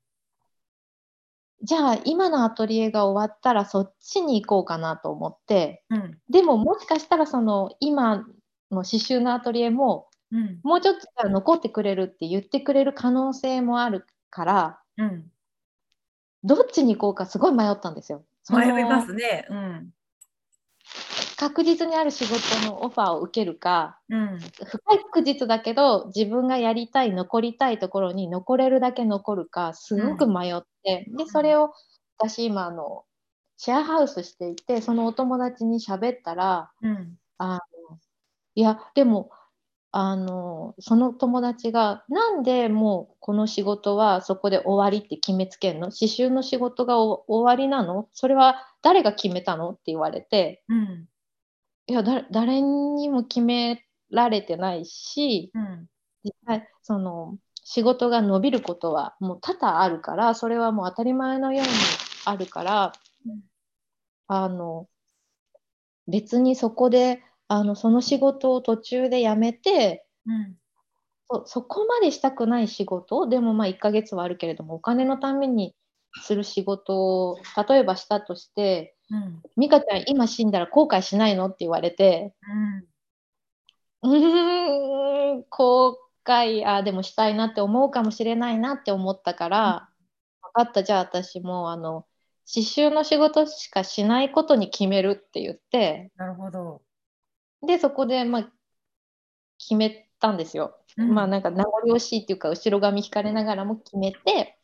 [1.64, 8.18] じゃあ今のアトリエが終わったらそっちに行こうかなと思って、うん、でももしかしたらその今
[8.72, 15.26] の刺繍のアトリエも、うん、もうちょっと残ってくれるって言ってくれる可能性もあるから、うん、
[16.44, 18.24] どっちに行こうかすごい迷ったんですよ。
[18.50, 19.48] 迷いますね。
[19.50, 19.90] うん、
[21.38, 30.68] 確実にある仕事のオファーを受けるか、うん、不確実だけど自分がやりたい残りたいところに残れるだけ残るかすごく迷って、
[31.10, 31.72] うん、でそれを
[32.18, 33.04] 私今あの
[33.58, 37.60] シェアハウスしていてそのお友達に喋ったら、うん、あの
[38.56, 39.32] いやでも
[39.92, 45.92] あのその友達がなんでもうこの仕事はそこで終わりって決めつけるの？
[45.92, 48.08] 刺繍の仕事が終わりなの？
[48.14, 49.72] それは誰が決めたの？
[49.72, 51.08] って言われて、うん、
[51.88, 55.88] いや誰にも決められてないし、うん、
[56.24, 57.38] 実際その
[57.70, 61.70] 仕事が伸びることはもう多々あるからそれはもう当たり前のように
[62.24, 62.94] あるから、
[63.26, 63.42] うん、
[64.30, 64.88] あの
[66.08, 70.56] 別にそこであのその仕事を途中で辞めて、うん、
[71.30, 75.76] そそこまでしたくない仕事でもまあ1ヶ月はあるけれどもお金のために
[76.22, 77.38] する仕事を
[77.68, 78.96] 例えばしたとして
[79.58, 81.48] 美香ちゃん今死んだら後悔しないの？
[81.48, 82.34] って言われて、
[84.04, 89.90] うん、うん後悔あでもしたいなって思うかもしれないなって思ったから、
[90.44, 90.84] うん、分かった。
[90.84, 92.06] じゃあ私もあの
[92.52, 96.82] 刺繍の仕事しかしないことに決めるって言ってなるほど。
[97.66, 98.52] でそこで、まあ、
[99.58, 100.78] 決めたんですよ。
[100.98, 104.58] うん、まあなんか名残惜しいっていうか後ろ髪引かれながらも決めて、で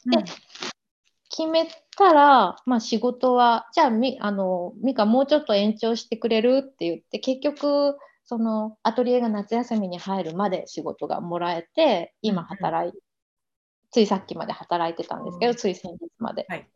[1.36, 7.98] 決めたら、まあ、仕事は、じゃあみ、あの、ミカもうちょっと延長してくれるって言って、結局、
[8.34, 13.00] そのアトリエが夏休みに入るまで仕事がもらえて、今働い、うん、
[13.92, 16.48] ついさっきまで働いてたんですけど、うん、つい先日まで。
[16.50, 16.68] はい、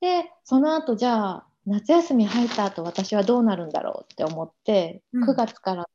[0.00, 5.86] でで、その後、じゃあ、夏休み入った後、私はどうなるんだろうって思って、うん、9月からの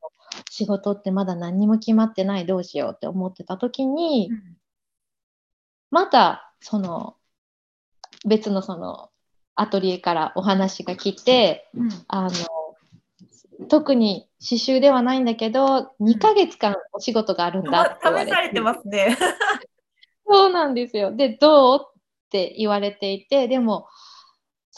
[0.48, 4.30] 仕事ってまだ何にも決まってない、どうしようって思ってた時に、
[5.90, 7.16] またその
[8.26, 9.10] 別のその
[9.54, 12.30] アトリエからお話が来て、うん、あの
[13.68, 19.16] 特に刺繍ではないんだけど2ヶ月間お仕事があるんだって言われて、 試されてますね。
[20.28, 21.14] そうなんですよ。
[21.14, 23.86] でどうって言われていてでも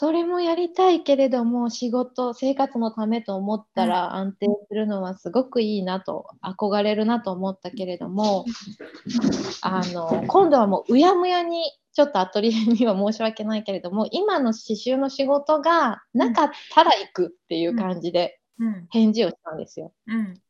[0.01, 8.45] それもやりたいけれども仕事生活のためと思ったら安定するのはすごくいいなと憧れるなと思ったけれども
[9.61, 18.39] あの今度はもううやむやにちょっとアトリエには申し訳ないけれども今の刺繍の仕事がなかったら行くっていう感じで
[18.89, 19.93] 返事をしたんですよ。
[20.07, 20.15] うん。
[20.15, 20.41] うん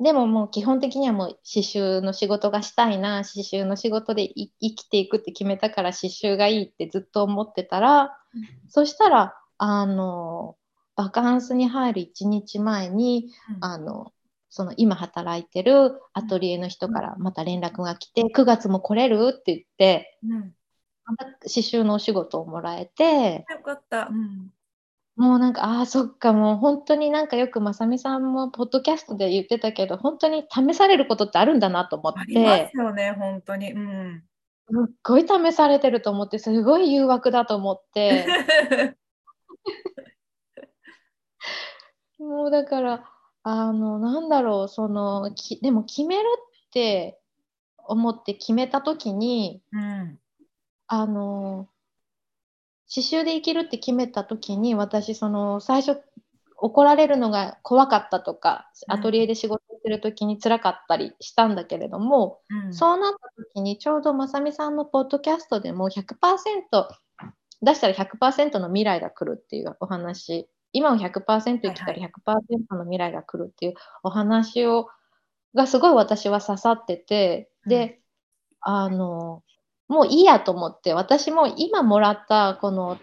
[0.00, 10.56] でももう基本的にはもう刺繍の仕事がしたいな刺繍の仕事で生きていくって決めたから刺繍がいいってずっと思ってたら、うん、そしたらあの
[10.96, 14.12] バカンスに入る1日前に、うん、あの
[14.50, 20.54] その今働いてるアトリエの人からまた連絡が来て、うん、9月も来れるって言って、うん、
[21.04, 24.50] また刺繍のお仕事をもらえてよかった、うん
[25.16, 32.18] もうなんか、ああ、そっか、もう本当になんかよくまさみさんもポッドキャストで言ってたけど、本当に試されることってあるんだなと思って。
[32.20, 33.72] ありますよね、本当に。
[33.72, 34.24] うん。
[34.68, 38.26] すっごい試されてると思って、すごい誘惑だと思って。
[42.18, 43.08] もうだから、
[43.44, 46.26] あの、なんだろう、その、きでも決める
[46.66, 47.20] って
[47.86, 50.18] 思って決めた時に、うん、
[50.88, 51.68] あの、
[52.94, 56.00] 刺繍で生きるって決めた時に私その最初
[56.56, 66.06] 怒られるのが怖かったとか、アトリエで仕事してる時に辛かったりしたんだけれども、うん、そうなった時にちょうどまさみさんのポッドキャストでも100%
[67.62, 74.88] 出したら100%の未来が来るっていうお話今を100%生きたら100%の未来が来るっていうお話を
[75.54, 78.00] がすごい私は刺さってて、で
[78.60, 79.42] あの
[79.88, 82.98] もういいやと思って私も今もらったこの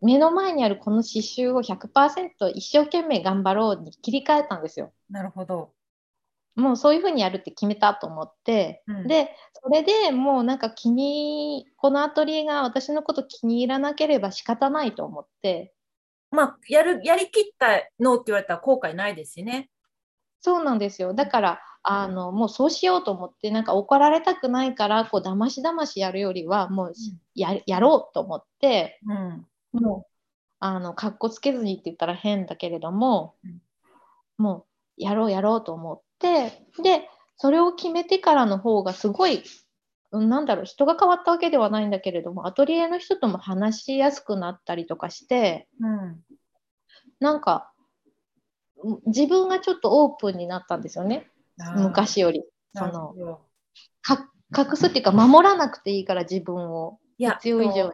[0.00, 4.92] 目の前にあるこの刺繍を100%一生懸命頑張ろうに切り替えたんですよ。
[5.10, 5.72] なるほど。
[6.58, 9.30] もうそういうふうにやるって決めたと思って、うん、で
[9.62, 15.72] それでもうなんか気にこのアトリエが私のこと気に入らなければ仕方ないと思って
[16.32, 19.70] まあやるやりきったのって言われたら後悔ないですしね
[20.40, 26.92] そうなんですよだからあのもうそうしようと思ってなんか怒られたくないからこうだましだましやるよりはもう
[27.34, 30.12] や,、やろうと思って、うん、もう
[30.60, 33.60] あのかっこつけずにって言ったら変だけれども、うん、
[34.38, 34.66] も
[34.98, 39.44] うやろうやろうと思ってでそれを決めてからの方がすごい
[40.10, 46.20] なんだろう人が変わったわけではないんだけれどもアトリエの人とも話しやすくなったりとかして、うん、
[47.20, 47.72] なんか
[49.06, 51.28] 自分がちょっとオープンになったんですよね
[51.76, 52.44] 昔より。
[52.74, 53.40] その
[54.56, 57.92] 隠すっていうか守らなくていいから自分を必要以上に。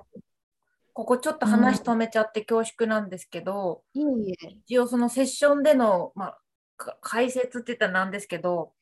[0.93, 6.39] ここちょっと話止めちゃって恐縮なんですけど、うん、一応そのセッションでの、まあ、
[7.01, 8.73] 解説って言ったらなんですけど、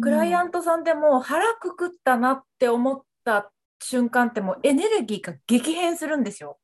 [0.00, 6.58] クライアントさんでも腹くくったなって思った瞬間ってもうエネルギーが激変するんですよ。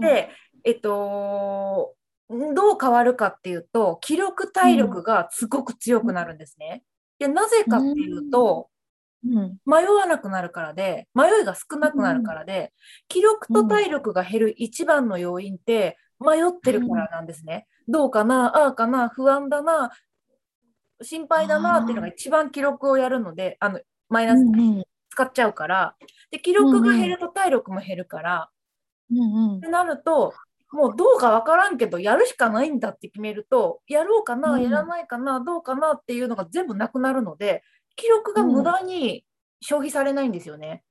[0.00, 0.30] で、
[0.62, 1.95] えっと、
[2.28, 6.82] どう変わるかっていうと、気力体力がすごく強くなるんですね。
[7.18, 8.68] で、なぜかっていうと、
[9.24, 12.72] うん、迷わなくなるからで、迷いが少なくなるからで、
[13.08, 17.66] 気力と体力が減る一番の要因って、迷ってるからなんですね。
[17.88, 19.90] どうかな、ああかな、不安だな、
[21.02, 24.42] 心配だなっていうのが一番記録をやるので、あのマイナス
[25.10, 25.96] 使っちゃうから、
[26.30, 28.50] で記録が減ると体力も減るから、
[29.58, 30.34] ってなると、
[30.76, 37.62] もうどうか分からんけど、やるしかないんだって決めると、やろうかな、やらないかな、どうかなっていうのが全部なくなるので、
[37.96, 39.24] 記録が無駄に
[39.62, 40.84] 消費されないんですよね。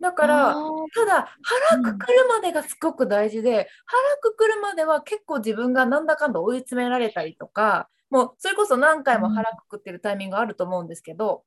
[0.00, 0.56] だから、
[0.94, 1.28] ただ
[1.70, 11.44] 腹くくるまでがすごく大事で、腹くくるまでは結構自分がなんだかんだ追い詰められたりとか、もうそれこそ何回も腹くくってるタイミングあると思うんですけど、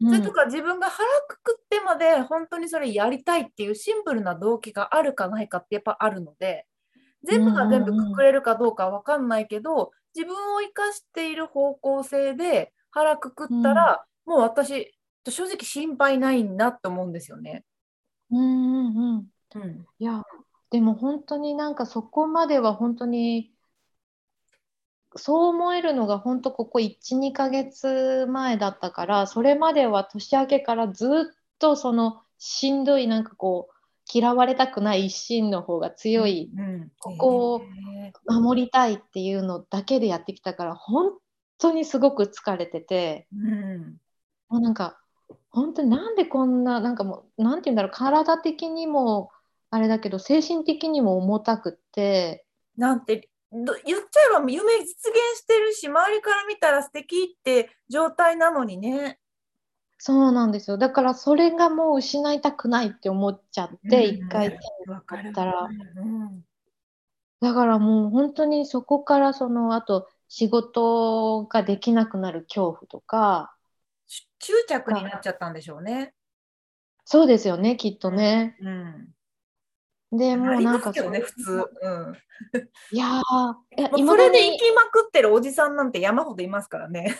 [0.00, 6.66] うん、それとか自分が腹くくってまで本当にそれやりたいっていうシンプルな動機があるかないかってやっぱあるので
[7.24, 14.94] 全部が全部くくれるかどうかわかんないけど自分を生かしている方向性で腹くくったら、うん、もう私
[15.28, 17.64] 正直心配ないなって思うんですよね。
[18.30, 20.22] うんうんうん、うん、いや
[20.70, 23.52] でも本当になんかそこまでは本当に
[25.16, 31.08] そう思えるのが本当ここ12ヶ月前だったからそれまでは年明けからずっ
[31.58, 33.74] とそのしんどいなんかこう
[34.10, 37.62] 嫌われたくない一心の方が強い、うん、ここを
[38.26, 41.12] 守りたいっていうのだけでやってきたから本
[41.58, 43.96] 当にすごく疲れてて、うん、
[44.48, 44.98] もうなんか
[45.50, 49.30] 本当になんでこんななんかもうなんて言うんだろう体的にも
[49.70, 52.44] あれだけど精神的にも重たくって。
[52.76, 54.96] なんて言っちゃえば夢実現
[55.36, 59.18] してるし周りから見たら素敵って状態なのにね。
[60.04, 60.78] そうなんですよ。
[60.78, 64.60] だからそれがもう失いたくないって思っちゃって一、うん、回手に
[65.06, 66.44] かったら、うん、
[67.40, 73.54] だからもう本当にそこからそのあと仕事ができなくなる恐怖とか。
[74.08, 76.14] 執着になっちゃったんでしょうね。
[77.04, 78.70] そうですよねきっとね、う
[80.16, 82.16] ん、でもうなんかそね普通、うん、
[82.90, 83.24] いやー
[84.04, 87.16] それで生きまくってるおじさんなんて山ほどいますからね。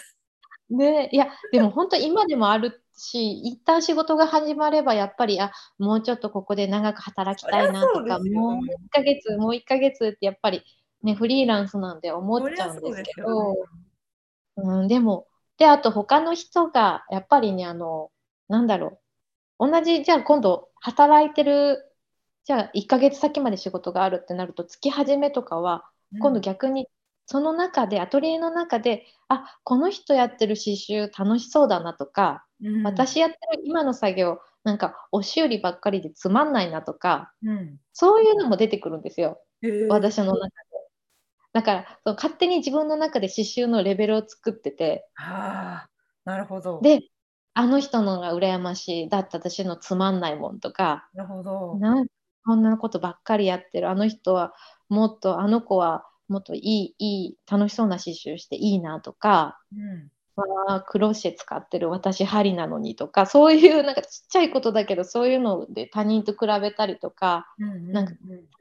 [0.73, 10.63] ね、いやでも本当今でもあるし一旦仕事が始まればやっぱりあもうちょっとここで長く働きたいなとかもう1ヶ月もう1ヶ月ってやっぱり
[11.03, 13.59] ねフリーランスなんで思っちゃうんですけど、ね、
[14.57, 15.27] うん、でも
[15.59, 18.11] であと他の人がやっぱりねあの
[18.49, 18.99] なんだろ
[19.59, 19.69] う。
[19.71, 21.79] 同じじゃあ今度働いてる
[22.45, 25.85] じゃあ1ヶ月先まで仕事があるってなると月始めとかは
[26.19, 26.89] 今度逆に
[27.33, 39.41] その中で、アトリエの中であこの人やってる刺繍楽しそうだなとか、うん、私やってる今の作業なんか押し売りばっかりでつまんないなとか、うん、そういうのも出てくるんですよ、
[39.89, 40.53] 私の中で。
[41.55, 45.09] だからその勝手に自分の中で刺繍のレベルを作ってて。
[45.17, 45.87] あ
[46.27, 46.81] なるほど。
[46.83, 47.01] で
[47.55, 51.79] あの人のが羨ましいだって私のつまんないもんとかなるほど。
[52.45, 54.53] こんなことばっかりやってるあの人は
[54.91, 68.13] もっとあの子はもっといいいい楽しそうな刺繍していいなとか、うん、わクロシェ使ってる私針なのにとかそういうなんかちっちゃいことだけどそういうので他人と比べたりとか、なんか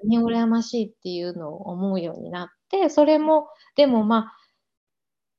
[0.02, 4.38] 他人羨ましいっていうのを思うようになってそれもでもまあ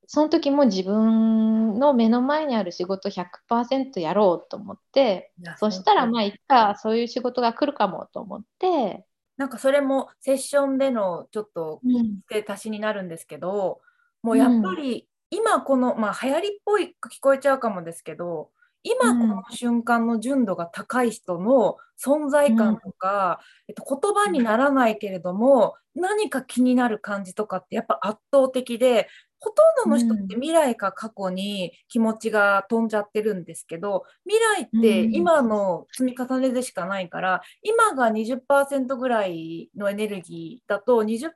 [0.07, 9.05] その時も自分の目の前にある仕事100%やろうと思ってそしたらまあいつかそういう仕事が来るかもと思って
[9.43, 13.81] なんかそれもセッションでのちょっと付け足しになるんですけど、
[14.23, 18.51] うん、もうやっぱり今この、まあ流行りっぽい聞こえちゃうかもですけど
[18.83, 29.09] 今この瞬間の純度が高い人の存在感とか、うん、えっと、言葉にならないけれども何か気になる感じとかってやっぱ圧倒的で
[29.43, 41.29] ほとんどの人って未来か過去に気持ちが飛んじゃってるんですけど、未来って今の積み重ねでしかないから、今が20%ぐらいのエネルギーだと20%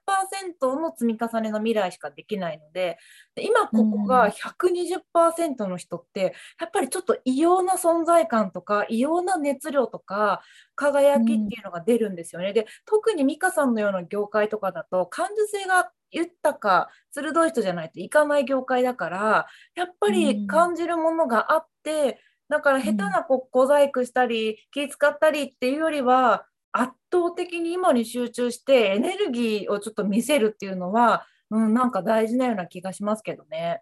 [0.79, 2.97] の積み重ねの未来しかできないので、
[3.35, 10.41] で今ここが120%の人って、やっぱりちょっと異様な存在感とか、異様な熱量とか、
[10.75, 12.53] 輝きっていうのが出るんですよね。
[12.53, 33.81] で、特に美香さんのような業界とかだと、感受性が豊か鋭い人じゃないといかない業界だからやっぱり感じるものがあって、だから下手な小細工したり気使ったりっていうよりは圧倒的に今に集中してエネルギーをちょっと見せるっていうのは、うん、なんか大事なような気がしますけどね。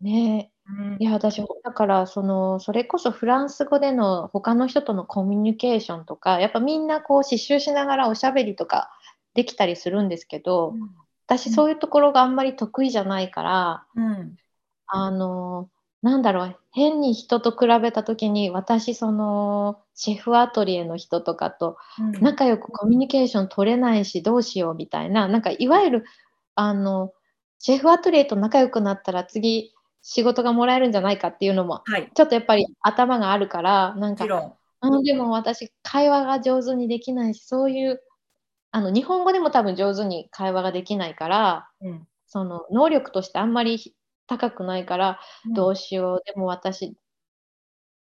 [0.00, 8.90] ねうん、いや私だからそのそれこそフランス語での他の人とのコミュニケーションとかやっぱみんなこう刺繍しながらおしゃべりとか
[9.34, 10.90] できたりするんですけど、うん、
[11.26, 14.36] 私そういうところがあんまり得意じゃないから、うん、
[14.86, 15.68] あの
[16.02, 21.78] なんだろう変に人と比べた時に私そのシェフアトリエの人とかと
[22.20, 26.04] 仲良くコミュニケーション取れないしどうしようみたいななんかいわゆる
[26.56, 27.12] あの
[27.58, 29.72] シェフアトリエと仲良くなったら次
[30.02, 34.26] 仕事がもらえるんじゃないかっていうのも、はい、ちょっとやっぱり頭があるからなんか
[34.80, 38.02] あでも私会話が上手にできないしそういう
[38.74, 43.94] あの日本語でも多分上手に会話ができないから、うん、その能力としてあんまり
[44.26, 46.96] 高くないから、うん、どうしようでも私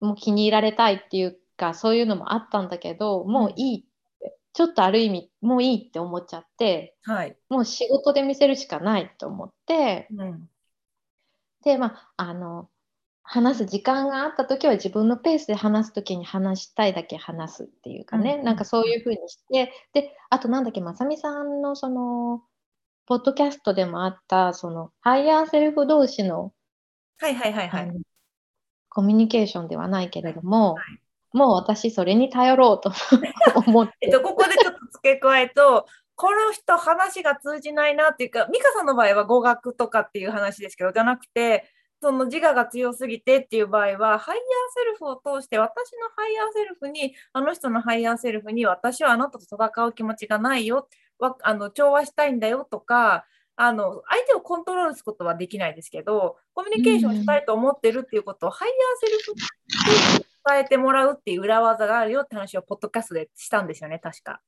[0.00, 3.82] もう気に入られたいっていうかそういうのもあったんだけどもういいっ
[4.18, 10.48] てちょっとある意味もういいって思っちゃって、はい、もう仕事で見せるしかないと思って、うん、
[11.64, 12.70] でまああの
[13.32, 19.72] 話す時間があった時は自分のペースで話す時に話したいだけ話すっていうかね、うん、なんかそういうふうにして。
[19.94, 22.42] であとなんだっけまさみさんのその
[23.06, 26.52] ポッドキャストでもあったそのハイヤーセルフ同士の
[27.20, 27.92] はいはいはいはい。
[28.90, 30.84] コミュニケーションではないけれども、はい、
[31.32, 32.92] もう私それに頼ろうと
[33.66, 33.94] 思って。
[34.02, 41.64] えっと、ここでちょっと付け加えるとこの人話が通じないなっていうか美香さんの場合は語学とかっていう話ですけどじゃなくて
[42.02, 44.44] その自我が強すぎてっていう場合は、ハイヤー
[44.74, 50.88] セルフを通して、私のハイヤーセルフに、あの人のハイヤーセルフに、私はあなたと戦う気持ちがないよ、
[51.42, 53.24] あの調和したいんだよとか、
[53.54, 64.40] あの相手をコントロールすることはできないですけど、コミュニケーションしたいと思ってるっていうことを、ハイヤーセルフに伝えてもらうっていう裏技があるよって話をポッドキャストでしたんですよね、確か。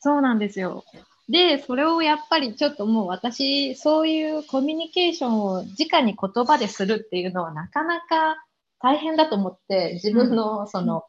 [0.00, 0.84] そうなんですよ。
[1.28, 8.44] で、それをやっぱりちょっともう私、そういうコミュニケーションを直に言葉でするっていうのはなかなか
[8.80, 11.04] 大変だと思って、自分のその、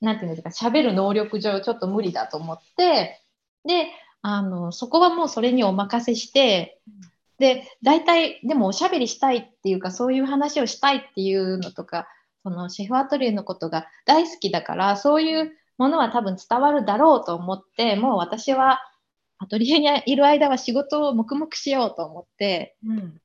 [0.00, 3.20] うん、なんていうんですか、喋る能力上ちょっと無理だと思って、
[3.64, 3.88] で、
[4.22, 6.80] あの、そこはもうそれにお任せして、
[7.38, 12.08] で、大体、でもおしゃべりしたいっていうか、そういう話をしたいっていうのとか、
[12.42, 18.80] そのシェフアトリエのことが大好きだから、そういうものは多分伝わるだろうと思って、もう私は
[19.38, 23.20] アトリエにいる間は仕事を黙々しようと思って、うん、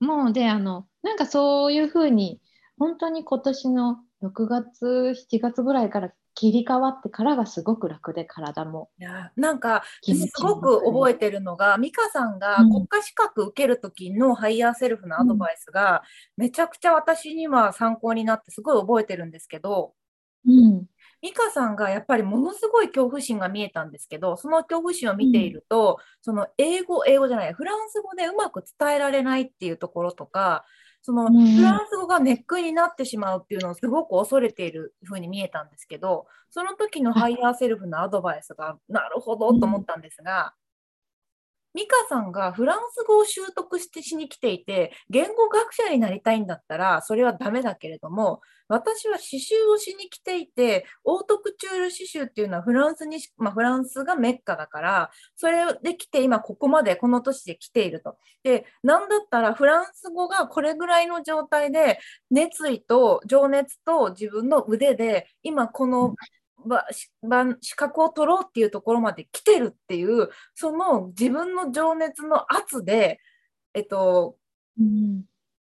[0.00, 2.40] もうであのなんかそういうふうに
[2.78, 8.90] 本当に今年の6月7月ぐらいから切り替わってからがすごく楽で体も。
[8.98, 10.12] いやなんかす
[10.42, 16.02] ごく覚えてるのが美香さんが国家資格受ける時のハイヤーセルフのアドバイスが、
[16.36, 19.94] めちゃくちゃ私には参考になってすごい覚えてるんですけど、
[20.46, 20.84] うん、
[21.22, 30.64] 美香さんがやっぱりものすごい恐怖心が見えたんですけどその恐怖心を見ていると、うん、その英語英語じゃないフランス語でうまく伝えられないっていうところとか
[31.02, 40.54] そのフランス語がネックになってしまうっていうのをすごく恐れているふうに見えたんですけどその時のハイヤーセルフのアドバイスがなるほどと思ったんですが、
[41.76, 58.16] 美香さんがフランス語を習得してしに来ていて、言語学者になりたいんだったら、それはダメだけれども、私は刺繍をしに来ていて、オートクチュール刺繍っていうのはフランスに、まあ、フランスがメッカだから、それで来て、今ここまでこの年で来ていると。
[58.42, 61.98] で、なんだったらフランス語がこれぐらいの状態で、
[62.30, 66.14] 熱意と情熱と自分の腕で、今この
[67.60, 73.20] 資格を取ろうっていうところまで来てるっていうその自分の情熱の圧で
[73.74, 74.36] えっと、
[74.80, 75.24] うん、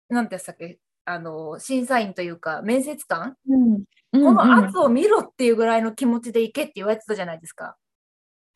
[0.10, 7.78] なんて言ったっけあの審査員というか面接官、うん、この圧を見ろっていうぐらいの気持ちでいけって言われてたじゃないですか。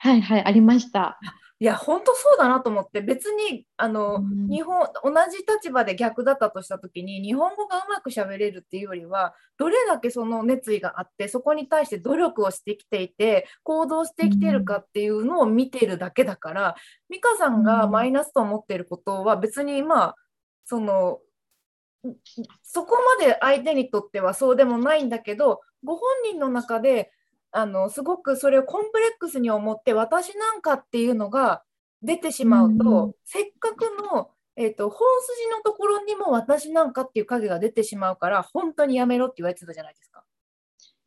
[0.04, 1.18] はいはい、ありました。
[1.60, 16.74] いや本当そうだなと思って別にあの、うん、日本同じ立場で逆だったとした時に日本語がうまくしゃべれるっていうよりはどれだけその熱意があってそこに対して努力をしてきていて行動してきてるかっていうのを見てるだけだから、うん、
[17.10, 20.16] 美香さんがマイナスと思ってることは別にまあ
[20.66, 21.20] その
[22.62, 27.14] そこまで相手にとってはそうでもないんだけどご本人の中で
[27.54, 31.64] あのすごくそれをコンプレックスに思って私なんかっていうのが
[32.02, 40.24] 出てしまうと、うん、せっかくの、えーと、本筋のところにも私なんかっていう影が出てしまうから本当にやめろって言われてたじゃないですか。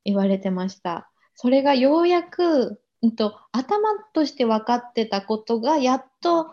[0.05, 1.11] 言われてました。
[1.35, 6.51] それがようやく、うんと、頭として分かってたことがやっと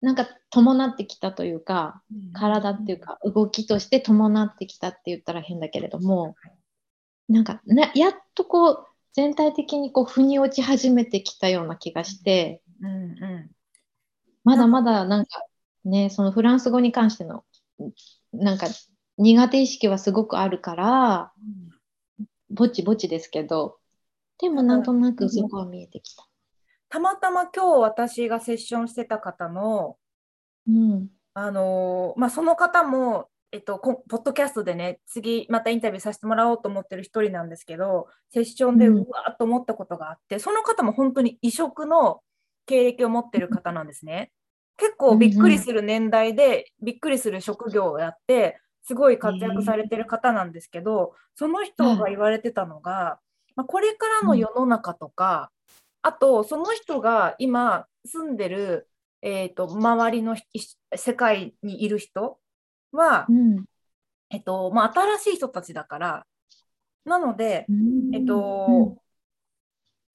[0.00, 6.36] なんか伴ってきたというか、うん、体っていうか動きとして伴ってきたって言ったら変だけれども、
[7.28, 13.50] なんかなやっとこう全体的にこう腑に落ち始めてきたような気がして、うんうん、
[14.44, 15.44] まだまだなんか。
[15.84, 17.44] ねそのフランス語に関しての
[18.32, 18.66] なんか
[19.18, 21.32] 苦手意識はすごくあるから、
[22.18, 23.78] うん、ぼちぼちですけど
[24.38, 26.26] でもなんとなくそこは見えてきた。
[26.88, 29.96] たまたま今日私がセッションしてた方の、
[30.66, 42.20] うん、あのまあ、その方もえっと、ポッドキャストでね、次またインタビューさせてもらおうと思ってる一人なんですけど、セッションでうわーっと思ったことがあって、うん、その方も本当に異色の
[42.66, 44.30] 経歴を持ってる方なんですね。
[44.76, 53.18] 結構びっくりする年代で、びっくりする職業をやって、すごい活躍されてる方なんですけど、その人が言われてたのが、
[53.56, 55.50] まあ、これからの世の中とか、
[56.02, 58.88] あとその人が今住んでる、
[59.22, 60.34] えーと周りの
[60.94, 62.38] 世界にいる人
[62.92, 63.64] は、うん、
[64.30, 66.26] えっとまあ、新しい人たちだから
[67.04, 67.66] なので、
[68.12, 68.98] えっと、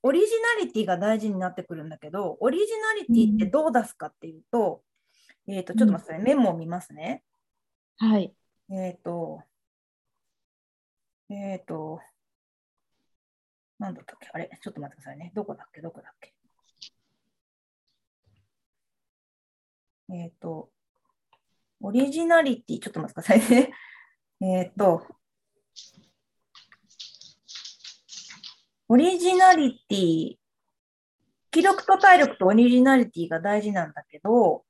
[0.04, 0.26] オリジ
[0.60, 4.84] ナリティが大事になってくるんだけどオリジナリティってどう出すかっていうと,、
[5.48, 7.24] えっとちょっと待ってください、メモを見ますね。
[7.98, 8.36] はい。
[8.70, 9.42] えっ、と、
[11.30, 12.02] えっ、と、
[13.80, 14.30] なんだったっけ？
[14.34, 14.50] あれ？
[14.62, 15.32] ちょっと待ってくださいね。
[15.34, 15.82] どこだっけ？
[15.82, 16.34] どこだっけ？
[20.10, 20.70] えっ、と、
[21.86, 23.72] オリジナリティ、ちょっと待ってくださいね。
[24.42, 25.06] えっと、
[28.90, 30.36] オリジナリティ、
[31.52, 34.66] 気力と体力とオリジナリティが大事なんだけど、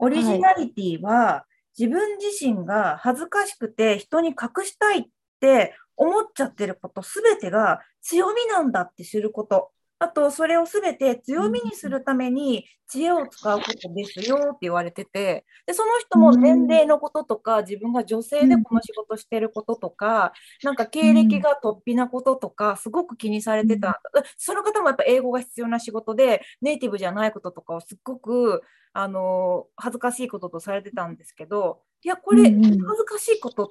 [0.00, 1.46] オリジナリティは
[1.78, 5.04] 自分自身が恥ずかしくて人に隠したいっ
[5.38, 9.70] て思っちゃってることすべてが強みなんだって知ること。
[10.00, 20.32] あと、それをすべて強みにするために知恵を使うことですよって言われてて、でその人も年齢のこととか、自分が女性でこの仕事してることとか、
[20.62, 24.00] なんか経歴が突飛なこととか、すごく気にされてた。
[24.36, 33.68] その方もやっぱ英語が必要な仕事で、ネイティブじゃないこととかをすっごく、あの恥ずかしいこととされてたんですけど、いや、これ、恥ずかしいことっ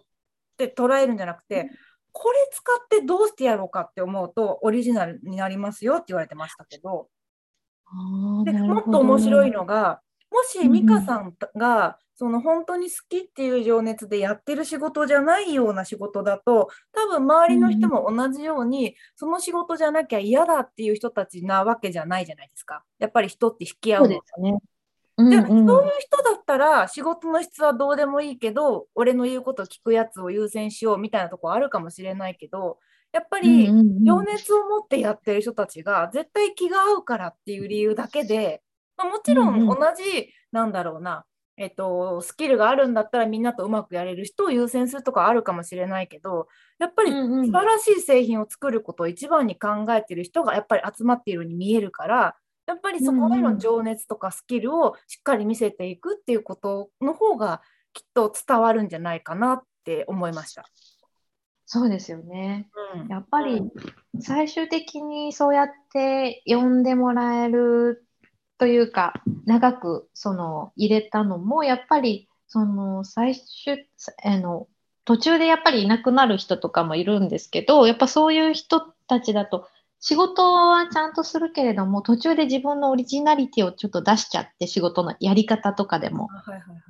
[0.57, 1.69] て捉えるんじゃなくて、
[2.19, 7.09] これ使ってどうしてやろうかって思うとオリジナルになりますよって言われてましたけど。
[8.43, 10.01] でもっと面白いのが
[10.31, 22.83] もし美香さんが、その本当に好きっていう情熱でやってる仕事じゃないような仕事だと多分周りの人も同じように、その仕事じゃなきゃ嫌だっていう人たちなわけじゃないじゃないですか。
[22.97, 24.57] やっぱり人って引き合うですね。
[25.17, 32.77] うんうん、そういう人だったら仕事の質はどうでもいいけど俺の言うこと聞くやつを優先しようみたいなとこあるかもしれないけど
[33.13, 33.67] やっぱり
[34.05, 38.61] 情熱を持ってやってる人たちが絶対気が合うからっていう理由だけで、
[38.95, 41.25] まあ、もちろん同じなんだろうな、
[41.57, 46.47] えっと、スキルがあるんだったらみんなとうまくやれる人を優先するとかあるかもしれないけど
[46.79, 52.35] やっぱり素晴らしい製品を作ることを一番に考えてる人がやっぱり集まっているように見えるから
[52.67, 57.61] やっぱりそこへの情熱とかスキルをしっかり見せていくっていうことの方が
[57.93, 60.65] きっと伝わるんじゃないかなって思いました。
[61.65, 63.61] そうですよね、うん、やっぱり
[64.21, 68.05] 最終的にそうやって呼んでもらえる
[68.57, 69.13] というか
[69.45, 73.85] 長くその入れたのもやっぱりその最終
[74.23, 74.67] あの
[75.03, 79.67] 途中でやっぱりいなくなる人とかもいるんですけどやっぱそういう人たちだと
[79.99, 86.29] 仕事はちゃんとするけれども、途中で自分のオリジナリティをちょっと出しちゃって、仕事のやり方とかでも。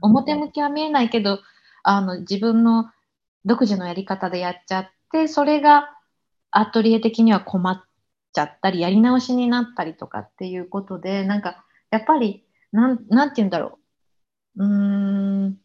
[0.01, 1.39] 表向きは見えないけど、
[1.83, 2.91] あの自分の
[3.45, 5.89] 独自のやり方でやっちゃって、それが
[6.51, 7.81] アトリエ的には困っ
[8.33, 13.79] ちゃったり、やり直しになったりとかっていうことで、なんかやっぱり、なん、なんて言うんだろ
[14.57, 14.65] う。
[14.65, 15.57] うーん、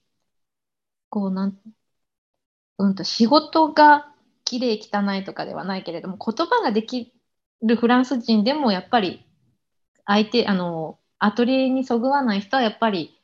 [1.09, 1.59] こうなん、
[2.79, 4.13] うんと仕事が
[4.45, 7.13] きれい汚いとかではないけれども、言葉ができ
[7.63, 9.25] るフランス人でもやっぱり
[10.05, 13.19] 相手あのアトリエにそぐわない人はやっぱり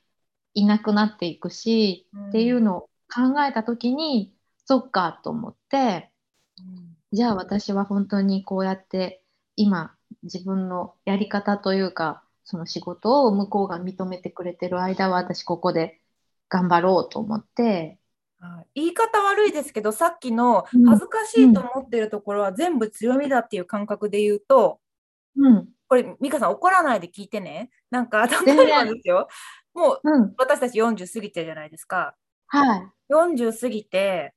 [0.55, 2.81] いなくなっていくし、うん、っていうのを
[3.13, 4.33] 考えた時に
[4.65, 6.11] そっかと思って、
[6.59, 9.23] うん、じゃあ私は本当にこうやって
[9.57, 16.01] 今自分のやり方というかその仕事を向こうが認めてくれてる間は私ここで
[16.49, 17.99] 頑張ろうと思って
[18.75, 24.79] 言い方悪いですけどさっきの恥ずかしいと思ってるところは全部強みだっていう感覚で言うと、
[25.37, 27.71] うん、これ美香さん怒らないで聞いてね。
[27.91, 29.29] なんか例えばですよ。
[29.75, 32.15] もう、うん、私たち40過ぎてるじゃないですか。
[32.47, 34.35] はい、40過ぎて、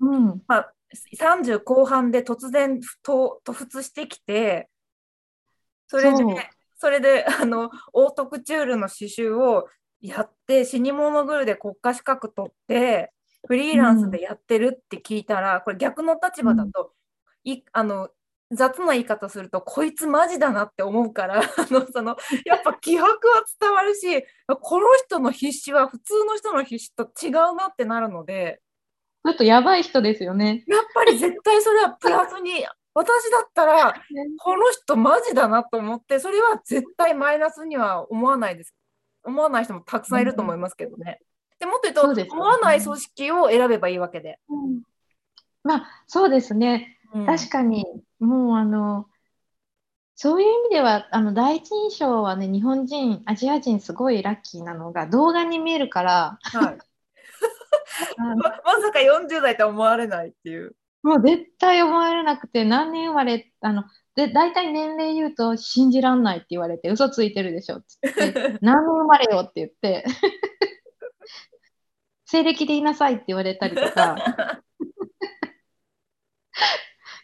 [0.00, 0.42] うん。
[0.46, 0.72] まあ、
[1.16, 4.68] 30後半で突然と突出してきて
[5.86, 6.24] それで
[6.76, 9.68] それであのオートクチュールの刺繍を
[10.00, 13.12] やって死に物狂いで国家資格取って
[13.46, 16.92] フリーランスでやってるって聞いたら、うん、これ逆の立場だと、
[17.44, 18.08] うん、いあの
[18.50, 24.24] 雑な言い方するとこいつマジだなって思うから あのそのやっぱ気迫は伝わるし
[24.60, 28.60] この人の必死は普通の人の必死と違うなってなるので
[29.24, 30.64] ちょっとやばい人ですよね。
[30.66, 33.94] やっぱり絶対それは プラスに私だったら
[34.38, 38.74] この人マジだなと思ってそれは絶対マイナスには思わないです。
[39.24, 41.20] 思わない人もたくさんいると思いますけどね。
[41.64, 44.38] でもっと言うと、ね、思わない組織を選べばいいわけで。
[44.50, 44.82] うん、
[45.62, 47.86] まあそうですね、うん、確かに
[48.20, 49.06] もうあの
[50.14, 56.78] そういう意味ではあの第一印象はね日本人アジア人すごいラッキーなのが動画に見えるから、はい、
[58.18, 58.42] まま
[58.82, 60.76] さか40代と思われないっていう。
[61.02, 63.84] もう絶対思われなくて何年生まれあの
[64.14, 70.04] で、大体年齢言うと信じらんないって言われて、嘘ついてるでしょって言って、 何年生まれよって言って、
[72.34, 74.16] 西暦で言いなさいって言われたりとか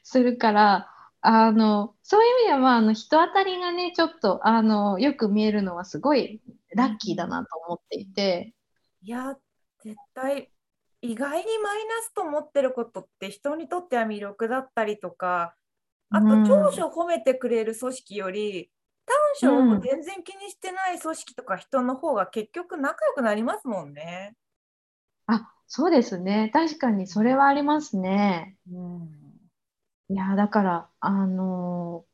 [0.05, 0.89] するから、
[1.21, 6.41] あの、そういう意味では、まあ、あの人当たりがね、ちょっと、あの、よく見えるのはすごい
[6.77, 8.55] ラッキーだなと思っていて。
[9.03, 9.37] いや、
[9.83, 10.53] 絶対、
[11.03, 15.57] 意外にマイナスと思ってることって人にとっては魅力だったりとか、
[16.11, 18.71] あと長所を褒めてくれる組織より、
[19.07, 19.17] 短
[19.51, 24.37] 所を全然気にしてない組織とか人の方が結局仲良くなりますもんね。
[25.33, 26.51] あそうですね。
[26.53, 28.57] 確かにそれはありますね。
[28.73, 29.09] うん、
[30.09, 32.05] いやだからあの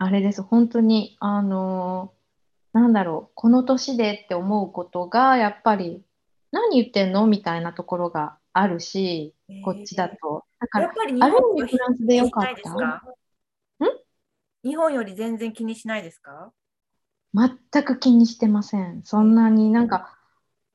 [0.00, 0.42] ー、あれです。
[0.42, 3.32] 本当にあのー、なんだろう。
[3.34, 6.02] この年でって思うことがやっぱり
[6.50, 7.26] 何言ってんの？
[7.26, 10.44] みたいなところがあるし、こっちだと。
[10.58, 12.70] だから、やっぱり日本よりフランスでよかった？
[12.70, 13.00] ん？
[14.64, 16.52] 日本より全然気にしないですか？
[17.34, 19.02] 全く気にしてません。
[19.02, 20.18] そんなになんか、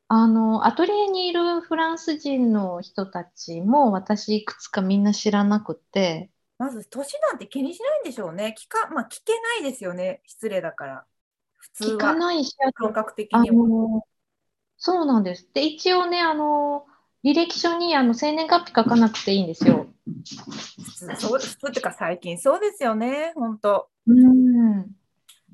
[0.10, 6.32] あの、アトリエにいるフランス人の人たちも私いくつかみんな知らなくて。
[6.58, 8.56] まず年なんて気にしないんでしょうね。
[8.58, 10.22] 聞か、まあ聞けないですよね。
[10.26, 11.06] 失礼だから。
[11.58, 11.92] 普通は。
[11.96, 14.08] 聞かないし、感覚的にも。
[14.78, 15.50] そうなんです。
[15.54, 16.86] で、一応ね、あの、
[17.24, 19.88] 履歴書にあの生年月日書かなくていいんですよ。
[21.18, 23.90] そう普通っていうか最近そうですよね、本当。
[24.08, 24.86] うん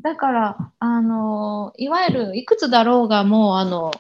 [0.02, 3.92] だからあのいわゆるいくつだろうがもうあの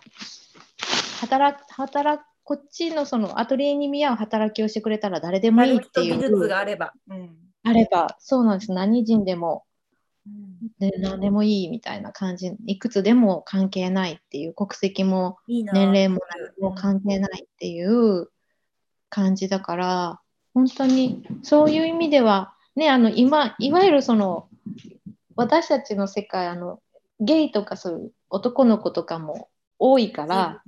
[1.27, 6.17] 働働こっちのそのアトリエに見合う働きをしてくれたら誰でもいいっていう。
[6.17, 6.93] 技術があれば。
[7.09, 8.71] うん、あれば、そうなんです。
[8.71, 9.63] 何人でも
[10.79, 16.19] で何でもいいみたいな感じいくつでも関係ないっていう国籍も年齢も
[16.59, 18.29] 何も関係ないっていう
[19.09, 20.19] 感じだから
[20.53, 24.47] 本当にそういう意味ではねあの今いわゆるその
[25.35, 26.79] 私たちの世界あの
[27.19, 29.49] ゲイとかそういう男の子とかも
[29.85, 30.61] 多いから。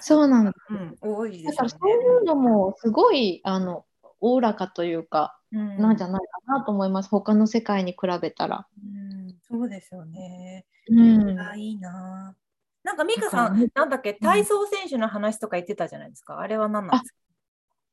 [0.00, 3.86] そうなの、うん、多いです、ね、だからそういうのもすごいあの
[4.20, 8.66] おおらかというかなんじゃないかなと思います、他の世界に比べたら。
[8.76, 10.66] うん、そうですよね。
[10.90, 12.34] うん、あいいな。
[12.82, 16.40] なんか美香さん、なんだっけ、体操選手の話とか言ってたじゃないですか？
[16.40, 17.18] あれは何なんですか？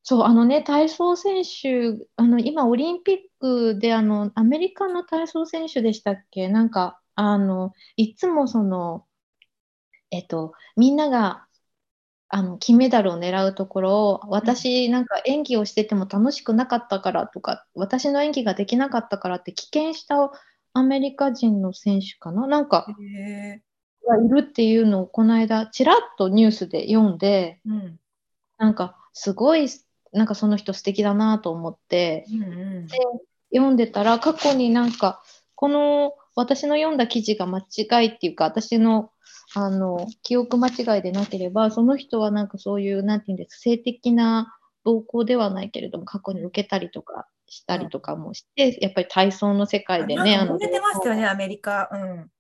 [0.03, 9.05] そう、あのね、体操選手、あの今、オリンピックであのアメリカの体操選手でしたっけ、なんかあのいつもその、
[10.15, 11.45] えっと、みんなが
[12.29, 20.31] あの金メダルを狙うところを私なんか演技をしてても楽しくなかったからとか私の演技ができなかったからって棄権した
[20.73, 22.47] アメリカ人の選手かな？
[22.47, 22.87] なんか
[24.07, 27.99] がいるっていうのをこの間ちらっとニュースで読んで、うん、
[28.57, 29.67] なんかすごい
[30.13, 32.45] なんかその人素敵だなと思って、うんう
[32.81, 32.97] ん、で
[33.53, 35.21] 読んでたら過去になんか
[35.53, 39.11] この私の読んだ記事が間違いっていうか私の
[39.55, 50.35] あの記憶間違いでなければその人はなんかそういうなんていうんです性的な暴行ではないけれども過去に受けたりとかしたりとかもして、うん、やっぱり体操の世界でね。
[50.35, 51.89] あの出てましたよね、アメリカ。
[51.91, 52.31] うん。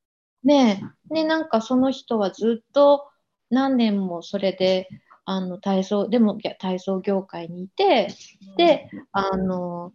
[0.43, 3.07] ねで、なんかその人はずっと
[3.49, 4.87] 何年もそれで、
[5.25, 8.09] あの体操、でも体操業界にいて、
[8.57, 9.91] で、あの、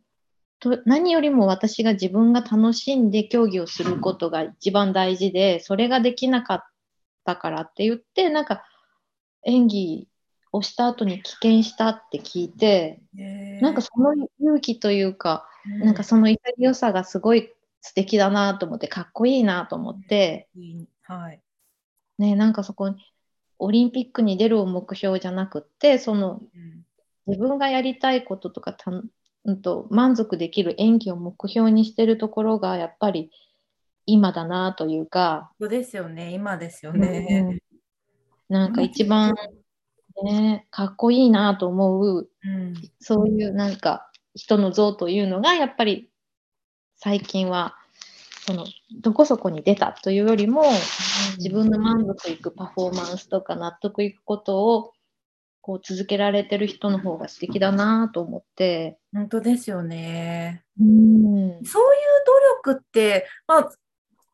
[0.59, 6.62] と何よりも私が自分が楽しんで競技をすることが一番大事で、それができなかっ
[7.35, 8.64] たからって言って、なんか
[9.45, 10.09] 演技
[10.53, 13.01] をした後に棄権したって聞いて、
[13.61, 15.47] なんかその勇気というか、
[15.83, 20.49] なんかその潔さがすごい素敵だなと思って、かっこいいなと思って、
[21.03, 21.41] はい。
[22.18, 22.97] ね、なんかそこに、
[23.59, 26.43] オリンピックに出るを目標じゃなくって、その、
[27.26, 33.31] 自分がやりたいこととかた、うんと、満足できる演技を目標にしてるところが、やっぱり
[34.13, 35.51] 今だなというか。
[35.61, 37.61] そうですよね、今ですよね。
[38.49, 39.35] うん、なんか一番
[40.23, 46.11] ね、かっこいいなと思う、うん、そういうなんか人の像というのがやっぱり
[46.97, 47.77] 最近は
[48.47, 48.67] その
[49.01, 50.65] どこそこに出たというよりも、
[51.39, 54.93] 自分の満足いくパフォーマンスとか納得いくことを
[55.61, 58.99] こう続けられてる人の方が素敵だなと思って。
[59.13, 60.65] 本当ですよね。
[60.81, 61.65] うん、そういう
[62.65, 63.71] 努力って、まあ、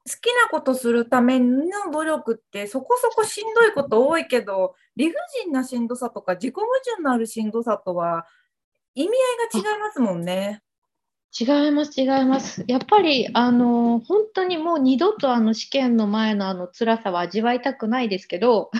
[0.08, 8.26] 好きなことするための努力ってそこそこしんどいこと多いけど理不尽なしんどさとか自己矛盾のあるしんどさとは
[8.94, 10.62] 意味合いが違いますもんね。
[11.38, 12.64] 違います違います。
[12.66, 18.70] やっぱりあの本当にもう二度とあの試験の前のあの辛さは味わいたくないですけど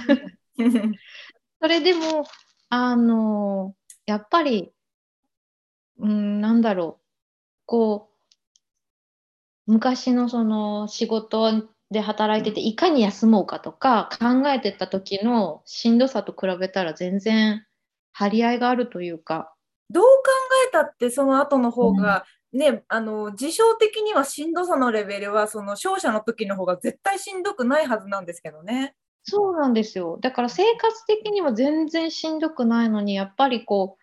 [1.60, 2.24] それでも
[2.70, 3.74] あの
[4.06, 4.72] やっぱり
[5.98, 7.04] うんなんだろう
[7.66, 8.15] こう
[9.66, 17.64] 昔のその仕事で働いてていかに休もうかとか考えてた時のしんどさと比べたら全然
[18.12, 19.52] 張り合いがあるというか。
[19.90, 20.10] どう考
[20.68, 28.96] えたってその後の方が、うん、ね、あの事象的にはしんどさのレベルはその勝者の時の方が絶対しんどくないはずなんですけどね。
[29.22, 30.18] そうなんですよ。
[30.20, 33.96] だから生活的には全然しんどくないのにやっぱりこ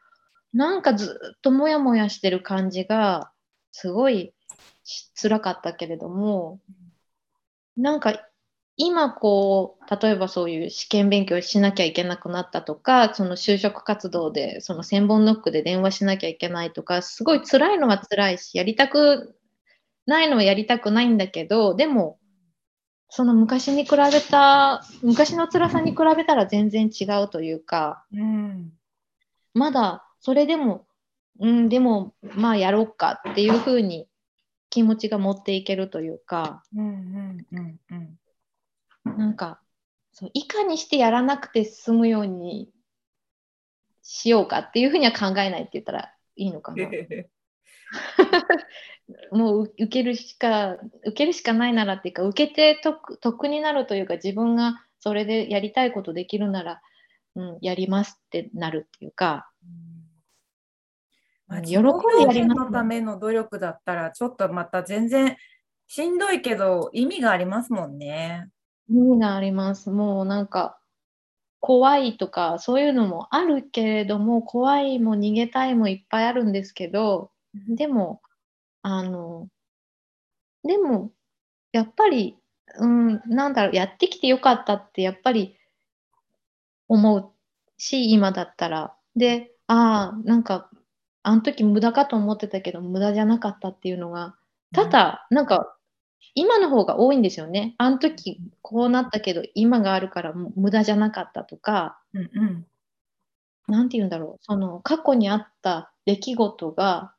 [0.54, 3.32] うなんかずっとモヤモヤしてる感じが
[3.72, 4.33] すごい
[5.16, 6.60] 辛かったけれども、
[7.76, 8.28] なんか
[8.76, 19.36] 今こう例えばそういう試験勉強しなきゃいけなくなったとかその就職活動でその千本ノックで電話しなきゃいけないとかすごい辛いのは辛いしやりたく
[20.08, 22.18] ないのはやりたくないんだけどでも
[23.10, 28.72] その昔に比べた昔の辛さに比べたら全然違うというか、うん、
[29.54, 30.88] まだそれでも
[31.40, 34.08] うんでもまあやろうかっていうふうに
[34.74, 37.80] 気持ちが持っていけるというか、うんうんうん
[39.06, 39.62] うん、なんか
[40.14, 42.72] そういかにしてやらなくて済むように
[44.02, 46.90] しようかっていうふうには考えないって言ったらいいのかな。
[49.32, 56.82] もう受けるしか受けるしかないならっていうか受けて得得になるというか自分がそれでやりたいことできるなら、
[57.36, 59.52] うん、やりますってなるっていうか、
[61.48, 61.84] まあ、喜んで
[62.26, 65.38] やりますのための努力だったら、ちょっとまた全然
[65.88, 68.50] しんどいけど、意味がありますもんね。
[68.90, 69.90] 意味があります。
[69.90, 70.80] もうなんか、
[71.60, 77.32] 怖いとか、そういうのもあるけれども、怖いも逃げたいもいっぱいあるんですけど、
[77.70, 78.22] でも、
[78.82, 79.48] あの、
[80.64, 81.12] でも、
[81.72, 82.38] やっぱり、
[82.80, 85.58] うん、なんだろう、やってきてよかったって、やっぱり
[86.88, 87.32] 思う
[87.78, 88.96] し、今だったら。
[89.16, 90.70] で、ああ、なんか
[91.24, 94.36] あの時無駄かと思ってたけど無駄じゃなかったっていうのが
[94.74, 95.76] ただなんか
[96.36, 97.76] 今の方が多いんですよね。
[97.78, 104.44] あの時こうなったけど今があるから無駄じゃなかったとか何、うんうん、て言うんだろう。
[104.44, 107.14] その過去にあった出来事が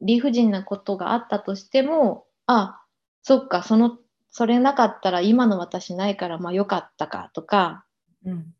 [0.00, 2.80] 理不尽なことがあったとしてもあ
[3.22, 3.98] そっかその
[4.30, 7.84] それなかったら今の私ないからまあよかったかとか、
[8.24, 8.54] うん、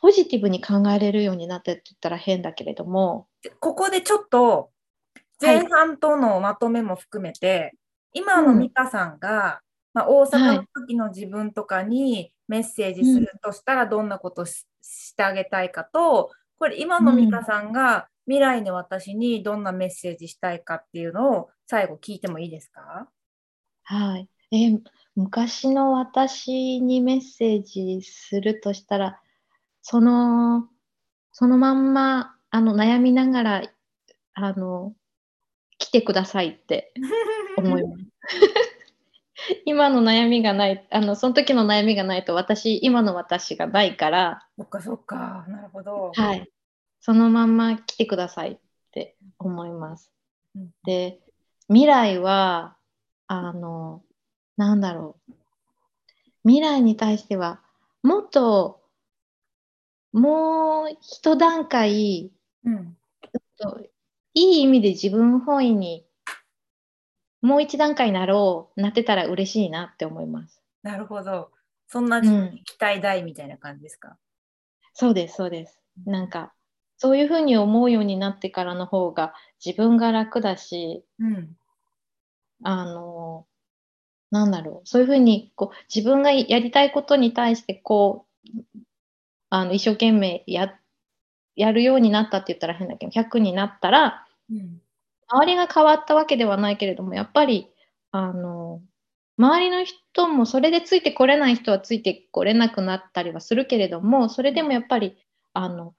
[0.00, 3.26] ポジティブに考えれるようになってって言ったら変だけれども
[3.60, 4.70] ここでちょっと
[5.40, 7.72] 前半とのまとめも含めて、はい、
[8.14, 9.60] 今の美香さんが、
[9.94, 23.08] うん、まあ、大阪の時の自分とかにメッセージするとしたらどんなことし,、してあげたいかとこれ今の美香さんが未来の私にどんなメッセージしたいかっていうのを最後聞いてもいいですか？
[23.84, 24.78] はい、え
[25.16, 29.20] 昔の私にメッセージするとしたら
[29.82, 30.68] その、
[31.32, 33.62] そのまんま、あの、悩みながら、
[34.34, 34.94] あの、
[35.78, 36.92] 来てくださいって
[37.56, 38.04] 思います。
[39.64, 44.46] 今の悩みがない、あの、その時の悩みがないと、私、今の私がないから。
[44.58, 46.12] そっかそっか、なるほど。
[46.14, 46.46] はい。
[47.00, 48.58] そのまんま来てくださいっ
[48.92, 50.12] て思います。
[50.54, 51.20] うん、で
[51.68, 52.76] 未来は
[53.26, 54.04] あの
[54.56, 55.32] なんだろう
[56.44, 57.60] 未来に対しては
[58.02, 58.82] もっと
[60.12, 62.30] もう一段階、
[62.64, 62.96] うん、
[64.34, 66.04] いい意味で自分本位に
[67.42, 70.62] もう一段階になろうなってたら嬉しいなって思います。
[70.82, 71.50] なるほど。
[71.88, 72.28] そんな期
[72.80, 74.16] 待大みたいな感じですか、うん、
[74.94, 75.78] そうです、そうです。
[76.06, 76.54] なんか、
[76.96, 81.56] そういうふうに思うようになってからの方が自分が楽だし、うん、
[82.62, 83.46] あの、
[84.30, 88.58] なんだろう、そういうふうにこう自分がやりたいことに対してこう、
[89.50, 90.72] あの一生懸命や
[91.56, 94.80] やるようになったって言ったら変だけど、100になったら、うん、
[95.28, 97.68] 周りが変わったわけではないけれども、やっぱり、
[98.10, 98.80] あの、
[99.38, 105.16] 周りの人もそれでついてこれない人はついてこれなくなったりはするけれども、それでもやっぱり、
[105.54, 105.94] あの、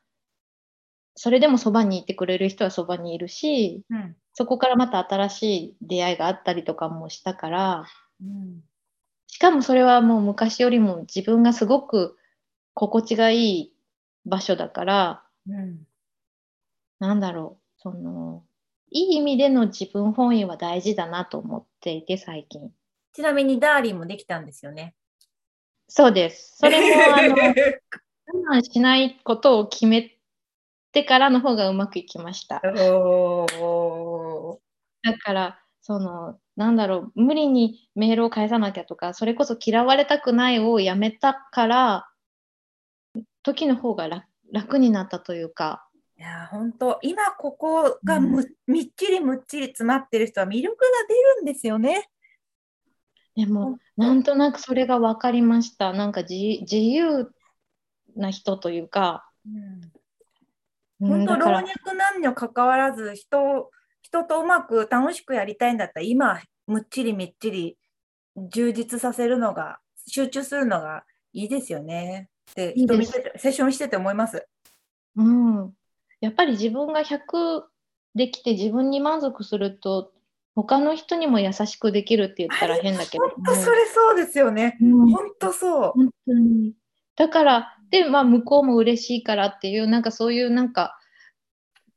[1.16, 7.86] それでもそばにいてくれる人はそばにいるし、うん、そこからまた新しい出会いがあったりとかもしたから、
[8.22, 8.62] うん、
[9.28, 12.18] しかもそれはもう昔よりも自分がすごく
[12.74, 13.74] 心地がいい
[14.26, 15.88] 場所だから、うん、
[17.00, 18.44] なんだろう、その、
[18.92, 22.72] いい意味での自分本位は大事だなと思っていて、最近。
[23.12, 24.96] ちなみにダーリンもできたんですよね。
[25.88, 26.58] そうです。
[26.58, 27.36] それも、あの、
[28.50, 30.18] 我慢しないことを決め
[30.92, 32.62] てからの方がうまくいきました。
[32.62, 32.72] だ
[35.18, 42.10] から、その、なんだろう、無理にメールを返さなきゃとか、それこそ嫌われたくないをやめたから、
[43.44, 45.86] 時の方が楽楽になったというか。
[46.16, 52.10] いや本当今ここがむ、うん、みっちりむっちり詰まってる人は魅力が出るんですよね。
[53.36, 55.92] でもなんとなくそれが分かりました。
[55.92, 57.32] なんか自由
[58.16, 59.28] な人というか。
[61.02, 61.64] うん、本当、老若
[61.96, 63.72] 男女関わらず人
[64.04, 67.78] 人とうまく楽しくやりたいんだったら今むっちりみっちり
[68.38, 71.04] 充実させるのが集中するのが
[71.34, 72.30] いいですよね。
[72.52, 74.48] って人見ててセッションしてて思います。
[75.16, 75.74] うん、
[76.22, 77.64] やっぱり自分が100
[78.16, 80.12] できて自分に満足すると
[80.56, 83.28] 他の人にも優しくできるって言ったら変だけど。
[83.30, 84.78] 本当それそうですよね。
[84.82, 85.92] うん、本当そう。
[85.96, 86.74] 本当に。
[87.16, 90.98] だから、で、まあ、向こうも嬉しいからっていう、なんかそういうなんか、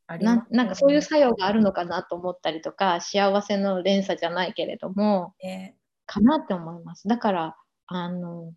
[0.08, 7.08] ななんかそういう作用があるのかなと思ったりとか、幸せの連鎖じゃないけれども、ね、かなって思います。
[7.08, 7.56] だから、
[7.86, 8.52] あの、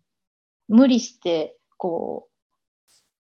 [0.68, 2.28] 無理して、こ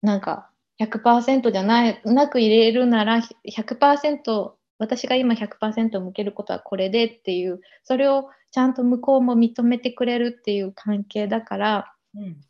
[0.04, 0.50] う、なんか
[0.82, 12.42] 100%じゃないなく入れるなら100%私が今100%向けることはこれでっていうそれをちゃんと向こうも認めてくれるっていう関係だから、うん、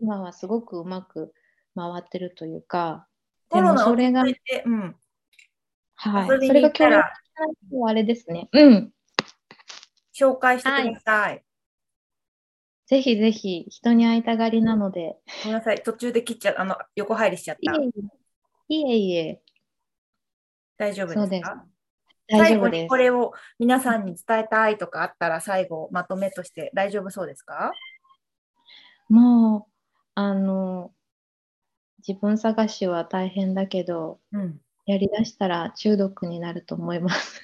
[0.00, 1.34] 今はすごくうまく
[1.74, 3.06] 回ってるというか
[3.52, 4.24] でもそれが、う
[4.70, 4.96] ん、
[5.96, 8.48] はい、それが今日のあれですね。
[8.52, 8.92] うん。
[10.18, 11.30] 紹介してください。
[11.32, 11.42] はい
[12.92, 15.16] ぜひぜひ人に会いたがりなので。
[15.44, 17.72] ごめんなさい、途中で切っちゃあの横入りしちゃった。
[18.68, 19.40] いえいえ。
[20.76, 21.64] 大丈夫ですか？
[22.28, 22.88] 大丈夫です。
[22.88, 27.72] これを皆さんに伝えたいとかあったら最後まとめとして大丈夫そうですか？
[29.08, 29.72] もう
[30.14, 30.92] あの
[32.06, 37.40] 自分探しは大変だけど、うん、やりだしたら中毒になると思います。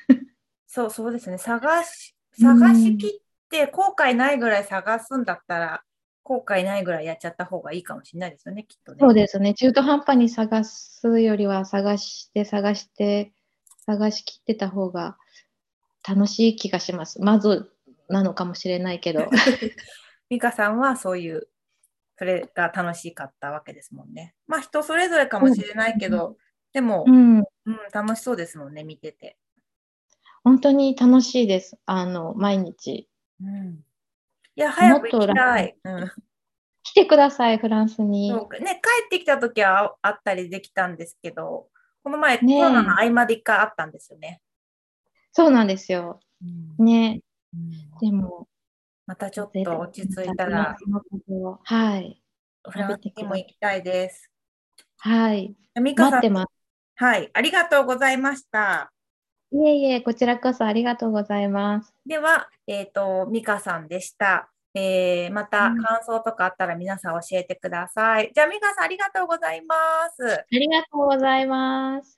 [0.66, 3.10] そうそうですね探し探しきっ
[3.48, 5.82] て後悔ないぐらい探すんだったら、
[6.22, 8.98] 後悔ないぐらいやっちゃった方がいいかもしれないですよね、きっとね。
[9.00, 9.54] そうですね。
[9.54, 13.32] 中途半端に探すよりは探して探して
[13.86, 15.16] 探しきってた方が
[16.06, 17.22] 楽しい気がします。
[17.22, 17.72] まず
[18.08, 19.30] なのかもしれないけど。
[20.28, 21.48] 美香さんはそういう、
[22.18, 24.34] それが楽しかったわけですもんね。
[24.46, 26.36] まあ人それぞれかもしれないけど、うん、
[26.74, 27.44] でも、うん、うん、
[27.90, 29.38] 楽しそうですもんね、見てて。
[30.44, 31.78] 本当に楽しいです。
[31.86, 33.08] あの、毎日。
[33.40, 33.84] うん、
[34.56, 35.76] いや、早く行きたい。
[35.84, 36.12] うん、
[36.82, 38.32] 来てください、フランスに。
[38.32, 41.68] ね、帰ってきた時はあったりできたんですけど、
[42.02, 44.40] この前、ね、コロナの合間で一回あったんですよね。
[45.32, 46.20] そうなんですよ。
[46.78, 47.20] うん、ね、
[47.54, 47.70] うん、
[48.00, 48.48] でも、
[49.06, 50.76] またちょっと落ち着いたら、
[51.64, 52.22] はい。
[52.68, 54.30] フランスにも行きたいです。
[54.98, 55.54] はい。
[55.74, 56.46] 待ってます。
[56.96, 58.92] はい、ありがとうございました。
[59.50, 61.94] いえいえ、こちらこそありがとうございます。
[62.08, 64.50] では、えっ、ー、と、ミカさんでした。
[64.74, 68.28] えー、また感想とかあったら皆さん教えてください。
[68.28, 69.76] うん、じゃあ、ミカさんありがとうございま
[70.16, 70.38] す。
[70.40, 72.17] ありがとうございます。